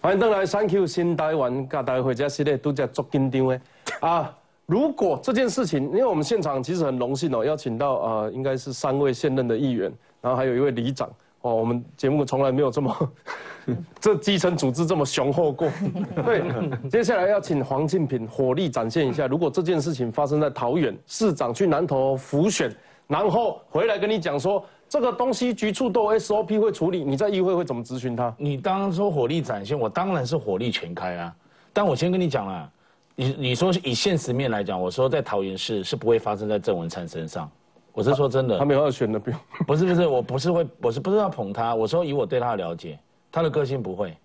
[0.00, 3.60] 欢迎登来，Thank you 新台湾，甲大家回家系列都在做紧张的
[4.00, 4.36] 啊！
[4.66, 11.08] 如果这件事情，因为我们现场其实很荣幸哦，邀请到呃，应该是三位现任的议员，然后还有一位里长
[11.42, 11.54] 哦。
[11.54, 13.12] 我们节目从来没有这么
[14.00, 15.68] 这基层组织这么雄厚过。
[16.24, 16.42] 对，
[16.88, 22.74] 接下来要请黄庆平火力展现一下，如果这件事情发生在桃园，市长去南投浮选，
[23.06, 24.64] 然后回来跟你讲说。
[24.88, 28.30] 这个东西局处都 SOP 会处理，你在议会会怎么咨询他？
[28.36, 31.34] 你刚刚说火力展现，我当然是火力全开啊。
[31.72, 32.70] 但我先跟你讲啦，
[33.14, 37.50] 你你说以现实面来讲，我说在桃园市是不会发生在郑文灿身上，
[37.92, 38.58] 我是说真的。
[38.58, 39.38] 他没有二选的，不用。
[39.66, 41.74] 不是不是，我不是会，我是不是要捧他？
[41.74, 42.98] 我说以我对他的了解，
[43.30, 44.16] 他的个性不会，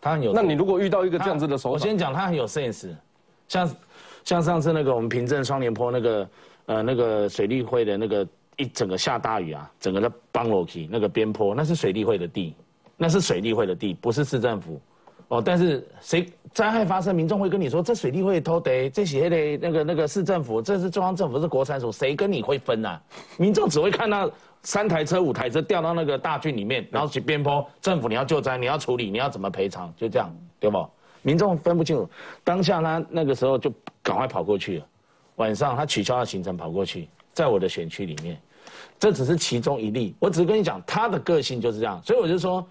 [0.00, 0.32] 他很有。
[0.32, 2.94] 那你如果遇到一个这样子的手，我先讲他很有 sense，
[3.48, 3.70] 像
[4.24, 6.28] 像上次那个我们平镇双连坡那个
[6.66, 8.26] 呃那个水利会的那个。
[8.58, 12.56] 一整个下大雨啊，整个的邦罗基那个边坡，那是水利会的地，
[12.96, 14.80] 那是水利会的地，不是市政府。
[15.28, 23.00] 哦，但是谁灾害发生，民众会跟你说，这水利会偷得，这些的那个那个市政府，这是中央政府，是国产署，谁跟你会分啊？
[23.36, 24.30] 民众只会看到
[24.62, 30.88] 三台车、五台车掉到那个大郡里面，然后去边坡，政府你要救灾，你要处理，你要怎么赔偿，就这样，对不？
[31.22, 32.08] 民众分不清楚。
[32.44, 34.86] 当下他那个时候就赶快跑过去了，
[35.36, 38.40] 晚上他取消了行程跑过去，在我的选区里面，
[38.96, 40.14] 这只是其中一例。
[40.20, 42.64] 我只是跟你讲，他的个性就是这样，所以我就说，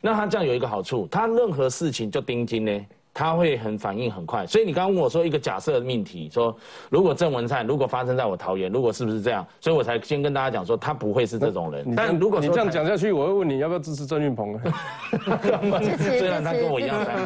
[0.00, 2.86] 那他这样有一个好处，他任何事情就盯紧呢。
[3.12, 6.56] 他会很反应很快，所以你刚刚问我说一个假设命题，说
[6.88, 11.92] 如果郑文灿如果发生在我桃园，如果是不是这样，所以我才先跟大家讲说他不会是这种人。
[11.96, 14.58] 但如果你这样讲下去，我会问你要不要支持郑运鹏？
[15.98, 17.16] 虽然他跟我一样在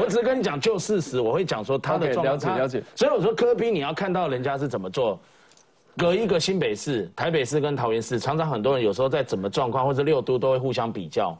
[0.00, 2.82] 我只是跟你讲就事实，我会讲说他的状了解了解。
[2.96, 5.20] 所以我说科比你要看到人家是怎么做。
[5.96, 11.36] 隔一个新北市、台北市跟桃园市，常常很多人有时候在怎么状况或者六都都会互相比较，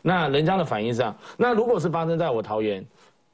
[0.00, 1.16] 那人家的反应是这样。
[1.36, 2.84] 那如果是发生在我桃园，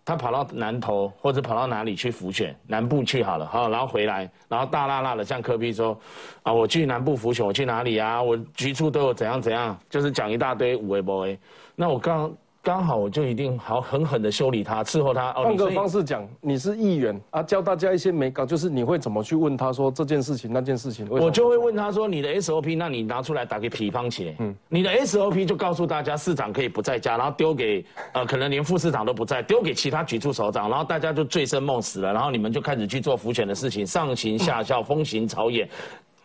[0.05, 5.99] 他跑到南投或者跑到哪里去浮选，南部去好了，好，然后回来，然后大辣辣的向柯比说，
[6.43, 8.23] 啊，我去南部浮选，我去哪里啊？
[8.23, 11.39] 我局处都有怎样怎样，就是讲一大堆五 A 不 A。
[11.77, 12.33] 那我刚。
[12.63, 15.33] 刚好我就一定好狠狠的修理他，伺候他。
[15.33, 21.05] 换个方式讲，你是议员啊，教大家一些美稿，就是你会怎么去问他说这件事情那件事情。
[21.11, 24.37] 我就会问他说你的 SOP，那你拿出来打给皮方起。
[24.39, 35.69] 嗯，你的 SOP 就告诉大家市长可以不在家，然后丢给呃可能连副市长都不在，丢给其他局处首长，然后大家就醉生梦死了，然后你们就开始去做浮选的事情，上行下效，风行草野，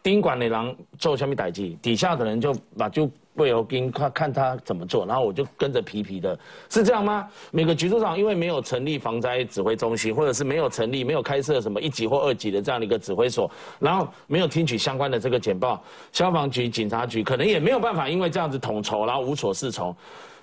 [0.03, 3.09] 宾馆的人做下面代际，底下的人就把就。
[3.37, 6.37] 不由跟看看他怎么做，然后我就跟着皮皮的，
[6.71, 7.29] 是这样吗？
[7.51, 15.79] 每个局处长因为没有成立防灾指挥中心，或者是没有成立、没有开设什么一级或二级的这样的一个指挥所，然后没有听取相关的这个简报，
[16.11, 19.95] 消防局、警察局可能也没有办法，因为这样子统筹，然后无所适从，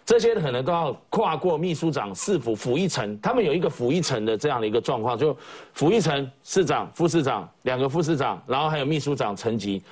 [0.07, 5.37] 这些可能都要跨过秘书长、市府、府一层，他们有一个府一层的这样的一个状况，就
[5.73, 9.83] 府一层市长、副市长两个副市长，然后还有秘书长层级。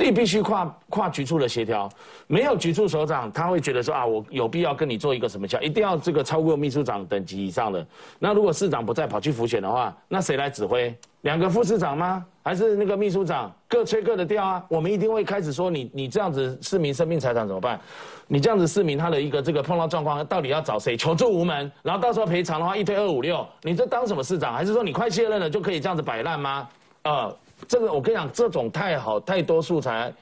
[0.00, 1.86] 所以必须跨跨局处的协调，
[2.26, 7.86] 没有局处首长，他会觉得说啊，我有必要跟你做一个什么交，一定要这个超过秘书长等级以上的。
[8.18, 10.96] 那如果市长不在跑去复选的话，那谁来指挥？
[11.20, 12.24] 两个副市长吗？
[12.42, 14.64] 还是那个秘书长各吹各的调啊？
[14.70, 17.78] 我们一定会开始说你你这样子市民生命财产怎么办？
[18.26, 21.70] 你这样子市民他的一个这个碰到状况，到底要找谁求助无门？
[21.82, 24.54] 然后到时候赔偿的话一推二五六，你这当什么市长？
[24.54, 26.66] 还是说你快卸任了就可以这样子摆烂吗？
[27.02, 27.36] 呃。
[27.68, 30.12] 这个我跟你讲，这种太好，太多素材，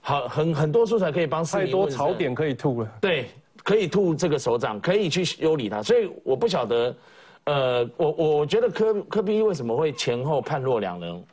[0.00, 2.88] 好很很多素材可以帮太多槽点可以吐了。
[3.00, 3.28] 对，
[3.62, 5.82] 可以吐这个首长，可以去修理他。
[5.82, 6.96] 所以我不晓得，
[7.44, 11.24] 呃，我我觉得柯科比为什么会前后判若两人，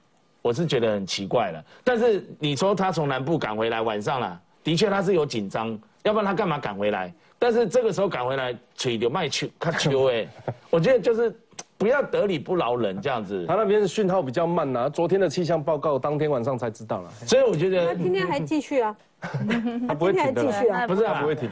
[0.41, 1.63] 我是觉得很奇怪了。
[1.83, 7.13] 但是你说他从南部赶回来晚上了，的确他是有紧张，要不然他干嘛赶回来？
[7.37, 10.27] 但是这个时候赶回来，吹牛卖秋，看球哎，
[10.69, 11.35] 我觉得就是。
[11.79, 14.87] 不要得理不饶人这样子，他那边讯号比较慢呐。
[14.87, 18.95] 昨天的气象报告当天晚上才知道了，所以我觉得他今天还继续啊，
[19.87, 20.43] 他不会停的，
[20.87, 21.49] 不是他不会停，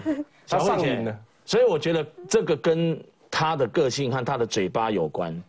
[0.48, 1.20] 他上瘾了。
[1.46, 3.02] 所以我觉得这个跟
[3.32, 5.42] 他的个性和他的嘴巴有关，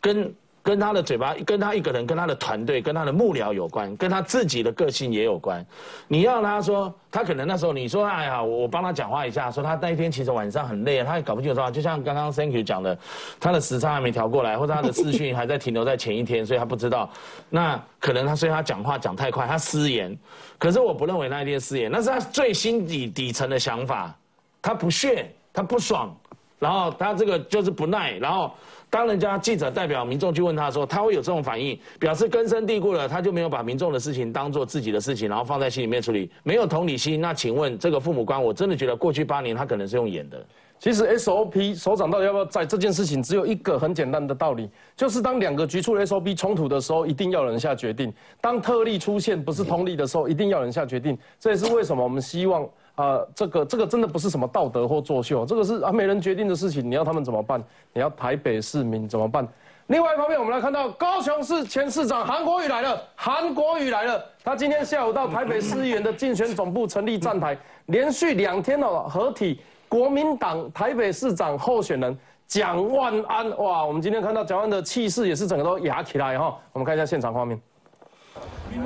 [0.00, 0.32] 跟。
[0.64, 5.64] 跟他的嘴巴，跟他一个人，跟他的团队，跟他的幕僚有关，跟他自己的个性也有关。
[6.08, 11.70] 你要他说，他可能那时候你说，哎呀，我帮他讲话一下，说他那一天其实晚上很累，他也搞不清楚状况。
[11.70, 12.98] 就像刚刚 Thank you 讲的，
[13.38, 17.10] 他的时差还没调过来，或者他的资讯还在停留在前一天，所以他不知道。
[17.50, 20.16] 那可能他所以他讲话讲太快，他失言。
[20.56, 24.16] 可是我不认为那一天失言，那是他最心底底层的想法，
[24.62, 26.16] 他不屑，他不爽，
[26.58, 28.50] 然后他这个就是不耐，然后。
[28.94, 37.20] 当人家记者代表民众去问他说，他会有这种反应，表示根深蒂固了，他就没有把民众的事情当做自己的事情，然后放在心里面处理，没有同理心。
[37.20, 40.46] 那请问这个父母官，我真的觉得过去八年他可能是用演的。
[40.78, 48.08] 其实 SOP 首长到底要不要在这件事情，只有一个很简单的道理，就是当两个局处 SOP 冲突的时候，一定要人下决定；
[48.40, 51.18] 当特例出现不是同理的时候，一定要人下决定。
[51.40, 52.64] 这也是为什么我们希望。
[52.94, 57.62] 啊，这个这个真的不是什么道德或作秀，这个是啊没人决定的事情，你要他们怎么办？
[57.92, 59.46] 你要台北市民怎么办？
[59.88, 72.16] 另外一方面，我们来看到高雄市前市长韩国瑜来了，韩国瑜来了，他今天下午到台北市议员的竞选总部成立站台，连续两天哦合体国民党台北市长候选人
[72.46, 77.60] 蒋万安，哇，我们今天看到蒋万的气势也是整个都压起来哈，我们看一下现场画面。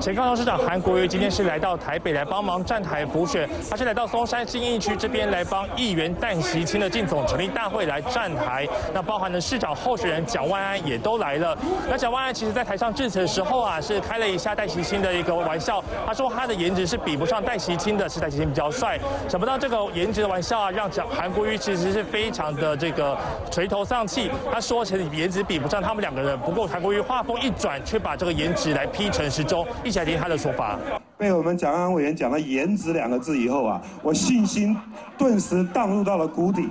[0.00, 8.68] 前高雄市长韩国瑜今天是来到台北来帮忙站台补选，他是来到松山新义区这边来帮议员淡席清的进总成立大会来站台。
[8.92, 11.56] 那包含的市长候选人蒋万安也都来了。
[11.88, 18.98] 那蒋万安其实在台上致辞的时候啊，是开了一下戴席清的一个玩笑，他说他的颜值是比不上戴席清的，是戴席清比较帅。
[19.26, 23.16] 想不到这个颜值的玩笑啊，让蒋韩国瑜其实是非常的这个
[23.50, 24.30] 垂头丧气。
[24.52, 29.66] 他说其实颜值比不上他们两个人，不过韩国瑜话锋一转，却把这个颜值来劈成时钟。
[29.84, 30.78] 一起来听他的说法。
[31.16, 34.76] 被我们蒋安委员讲了“颜值”两个字以后啊，我信心
[35.16, 36.68] 顿时荡入到了谷底。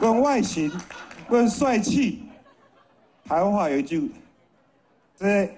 [0.00, 0.70] 论外形，
[1.28, 2.22] 论帅气。
[3.26, 4.10] 台湾话有一句，
[5.16, 5.50] 这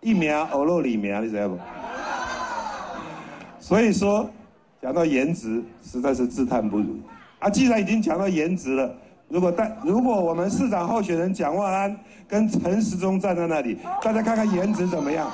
[0.00, 1.58] 一名欧肉里名，你知道不？
[3.58, 4.28] 所以说，
[4.82, 6.98] 讲到颜值，实在是自叹不如。
[7.38, 8.94] 啊，既然已经讲到颜值了，
[9.34, 11.96] 如果但如果我们市长候选人蒋万安
[12.28, 15.28] 跟陈时中站在那里，大家看看颜值怎么样？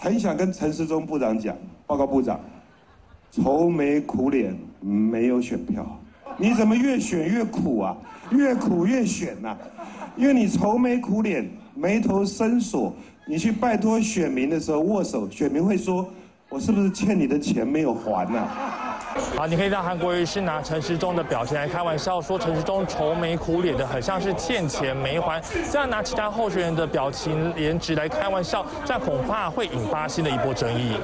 [0.00, 1.56] 很想跟陈时中部长讲，
[1.86, 2.40] 报告部长，
[3.30, 5.86] 愁眉苦脸没有选票，
[6.36, 7.96] 你怎么越选越苦啊？
[8.32, 9.56] 越苦越选呐、
[10.16, 12.92] 因为你愁眉苦脸、眉头深锁，
[13.28, 16.04] 你去拜托选民的时候握手，选民会说
[16.50, 18.48] ：“我是不是欠你的钱没有还呐、
[19.36, 25.42] 好，你可以让韩国瑜是拿陈时中的表情来开玩笑，说陈时中愁眉苦脸的，很像是欠钱没还。
[25.70, 30.96] 这样拿其他候选人的表情颜值来开玩笑，这样恐怕会引发新的一波争议。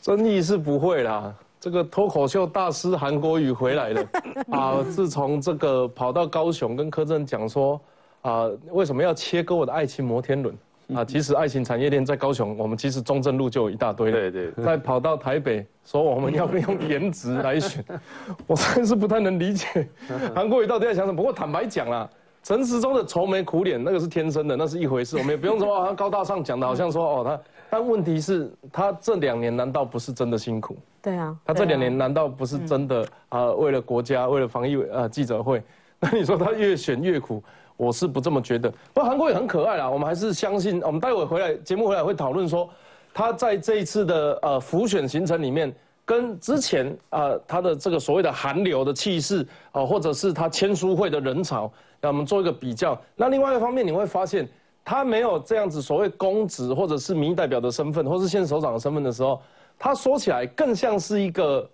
[0.00, 1.32] 争议是不会啦。
[1.60, 4.04] 这个脱口秀大师韩国瑜回来了
[4.52, 4.84] 啊！
[4.90, 7.80] 自从这个跑到高雄跟柯震讲说
[8.20, 10.54] 啊，为什么要切割我的爱情摩天轮
[10.94, 11.04] 啊？
[11.04, 14.18] 其实爱情产业链在高雄，我们其实中正路就有一大堆了。
[14.18, 17.84] 对对再跑到台北说我们要用颜值来选，
[18.46, 19.88] 我真是不太能理解
[20.34, 21.16] 韩国瑜到底在想什么。
[21.16, 22.08] 不过坦白讲啦。
[22.42, 30.76] 陈时中的愁眉苦脸，那个是天生的，那是一回事，我们也不用说啊高大上讲的，好像说哦他，但问题是，他这两年难道不是真的辛苦？
[31.00, 35.62] 对啊，他这两年难道不是真的啊、为了国家，为了防疫呃记者会？
[35.98, 37.42] 那你说他越选越苦，
[37.76, 38.70] 我是不这么觉得。
[38.92, 42.68] 不过韩国也很可爱啦，我们还是相信，我们待会回来节目回来会讨论说，
[43.12, 45.74] 他在这一次的呃浮选行程里面。
[46.06, 49.40] 跟之前啊、他的这个所谓的韩流的气势
[49.72, 52.94] 啊、或者是他签书会的人潮，让我们做一个比较。
[53.16, 54.46] 那另外一方面，你会发现
[54.84, 59.40] 他没有这样子所谓公职或者是民意代表的身份，或是现任首长的身份的时候，
[59.78, 61.66] 他说起来更像是一个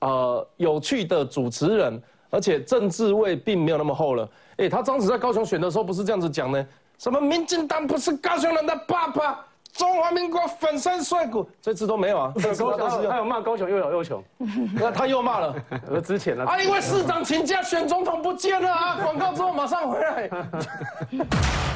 [0.00, 1.98] 呃有趣的主持人，
[2.30, 4.28] 而且政治味并没有那么厚了。
[4.56, 6.66] 哎，他当时在高雄选的时候不是这样子讲呢？
[6.98, 9.44] 什么民进党不是高雄人的爸爸？
[9.74, 12.32] 中华民国粉身碎骨，这次都没有啊。
[12.34, 14.20] 高雄他有骂高雄又老又穷，
[14.74, 15.54] 那他又骂了。
[15.88, 16.44] 而，之前呢？
[16.44, 18.98] 啊，因为市长请假选总统不见了啊！
[19.00, 20.28] 广告之后马上回来。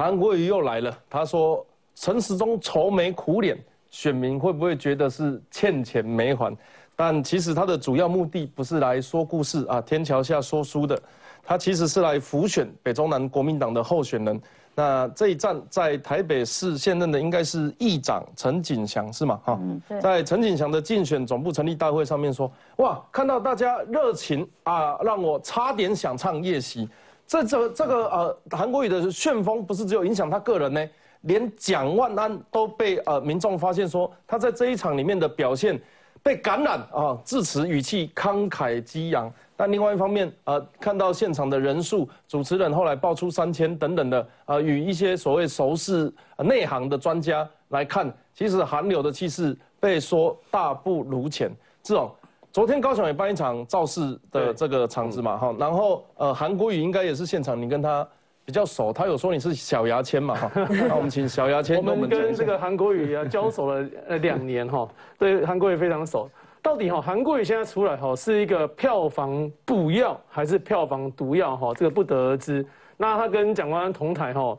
[0.00, 3.58] 韩国瑜又来了，他说陈时中愁眉苦脸，
[3.90, 6.56] 选民会不会觉得是欠钱没还？
[6.96, 10.98] 但其实他的主要目的不是来说故事啊，天桥下说书的，
[11.42, 14.40] 他其实是来辅选北中南国民党的候选人。
[14.74, 19.38] 那这一站在台北市现任的应该是议长陈景祥是吗？
[19.44, 26.88] 哈、对在陈景祥的竞选总部成立大会上面说，哇，看到大家热情啊，让我差点想唱夜袭。
[27.30, 30.84] 这这这个呃，韩国瑜的旋风不是只有影响他个人呢，
[31.20, 35.80] 连蒋万安都被呃民众发现说他在这一场里面的表现
[36.24, 39.32] 被感染啊，致辞语气慷慨激昂。
[39.56, 51.48] 但另外一方面，呃，看到现场的人数，主持人后来爆出三千等等的，呃，与一些所谓熟识呃内行的专家来看，其实韩流的气势被说大不如前。
[51.80, 52.12] 这种
[52.52, 58.06] 昨天高雄也办一场造势的这个场子嘛，哈，然后呃，韩国瑜应该也是现场，你跟他
[58.44, 60.50] 比较熟，他有说你是小牙签嘛，哈，
[60.88, 62.44] 那我们请小牙签我们跟这。
[62.44, 66.28] 个韩国瑜啊交手了呃两年哈，对韩国瑜非常熟。
[66.60, 71.72] 到底哈韩国瑜现在出来哈是一个票房补药还是票房毒药哈？
[71.74, 72.66] 这个不得而知。
[72.96, 74.58] 那他跟蒋万安同台哈，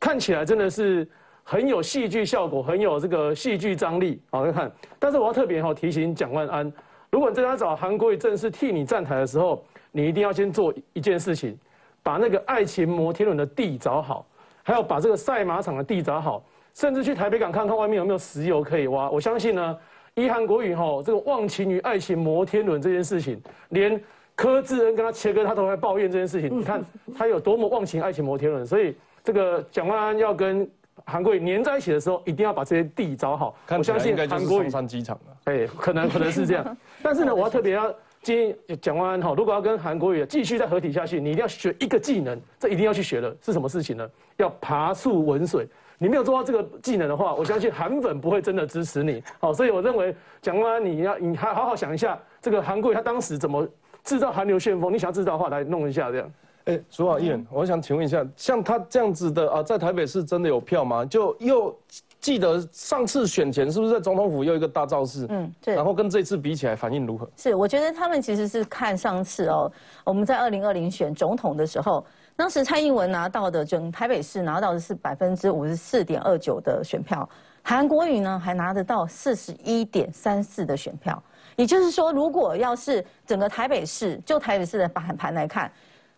[0.00, 1.08] 看起来真的是
[1.44, 4.20] 很有戏剧效果，很有这个戏剧张力。
[4.30, 4.70] 好，看。
[4.98, 6.72] 但是我要特别哈提醒蒋万安，
[7.12, 11.56] 如果你真的要找韩国瑜正式替你站台的时候，你一定要先做一件事情，
[12.02, 14.26] 把那个爱情摩天轮的地找好，
[14.62, 16.42] 还要把这个赛马场的地找好，
[16.72, 19.10] 甚至去台北港看看外面有没有石油可以挖。
[19.10, 19.78] 我相信呢，
[20.14, 23.38] 依韩国瑜哈这个忘情于爱情摩天轮这件事情，
[23.68, 24.02] 连
[24.34, 26.58] 柯志恩跟他切割，他都在抱怨这件事情。
[26.58, 26.82] 你看
[27.14, 30.66] 他有多么忘情爱情摩天轮，所以这个蒋万安要跟
[31.04, 33.54] 韩国瑜黏在一起的时候，一定要把这些地找好。
[33.68, 35.36] 我相信应该就是韩国瑜松山机场了。
[35.44, 37.92] 哎，可能可能是这样， 但是呢，我要特别要
[38.22, 44.08] 建议蒋万安哈，如果要跟韩国瑜继续再合体下去，你一定要学一个技能，这一定要去学的是什么事情呢？
[44.36, 45.66] 要爬树闻水。
[45.98, 49.22] 你没有做到这个技能的话，我相信韩粉不会真的支持你。
[49.38, 53.64] 好，所以我认为蒋万安你要你还好好想一下，这个韩国瑜他当时怎么
[54.02, 56.32] 制造韩流旋风，你想要制造的话来弄一下这样。
[56.64, 61.04] 哎，苏好议员，我想请问一下，像他这样子的啊，在台北市真的有票吗？
[61.04, 61.76] 就又
[62.20, 65.26] 记得上次选前是不是在总统府又一个大造势？
[65.30, 67.28] 嗯，对然后跟这次比起来，反应如何？
[67.36, 69.70] 是，我觉得他们其实是看上次哦，
[70.04, 72.06] 我们在二零二零选总统的时候，
[72.36, 77.28] 当时蔡英文拿到的整台北市拿到的是百分之五十四点二九的选票，
[77.62, 81.20] 韩国瑜呢还拿得到四十一点三四的选票。
[81.56, 85.70] 也就是说，如果要是整个台北市就台北市的盘盘来看，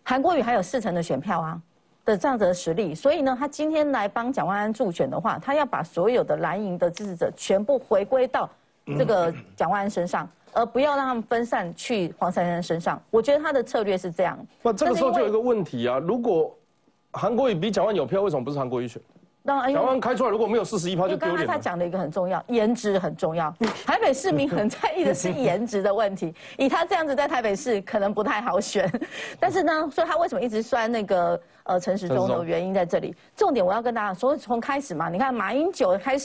[0.05, 1.61] 韩国瑜还有四成的选票啊
[2.05, 8.47] 的这样子的实力，所以呢，他今天来帮蒋万安助选的话，他要把所有的蓝营的支持者全部回归到
[8.97, 10.29] 这个蒋万安身上。
[10.57, 14.39] 而不要让他们分散去黄珊珊身上，我觉得他的策略是这样。
[14.61, 16.55] 那，这个时候就有一个问题啊，如果
[17.11, 19.01] 韩国瑜比蒋万有票，为什么不是韩国瑜选？
[19.47, 23.53] 那台湾开出来如果没有四十一票就丢脸刚刚他讲的一个很重要，颜值很重要。
[23.85, 28.91] 台北市民很在意的是颜值的问题， 以他这样子在台北市可能不太好选。
[29.39, 33.15] 但是呢，所以他为什么一直算那个呃陈时中的原因在这里。
[33.35, 36.23] 重点我要跟大家说，从开始嘛，你看马英九开始。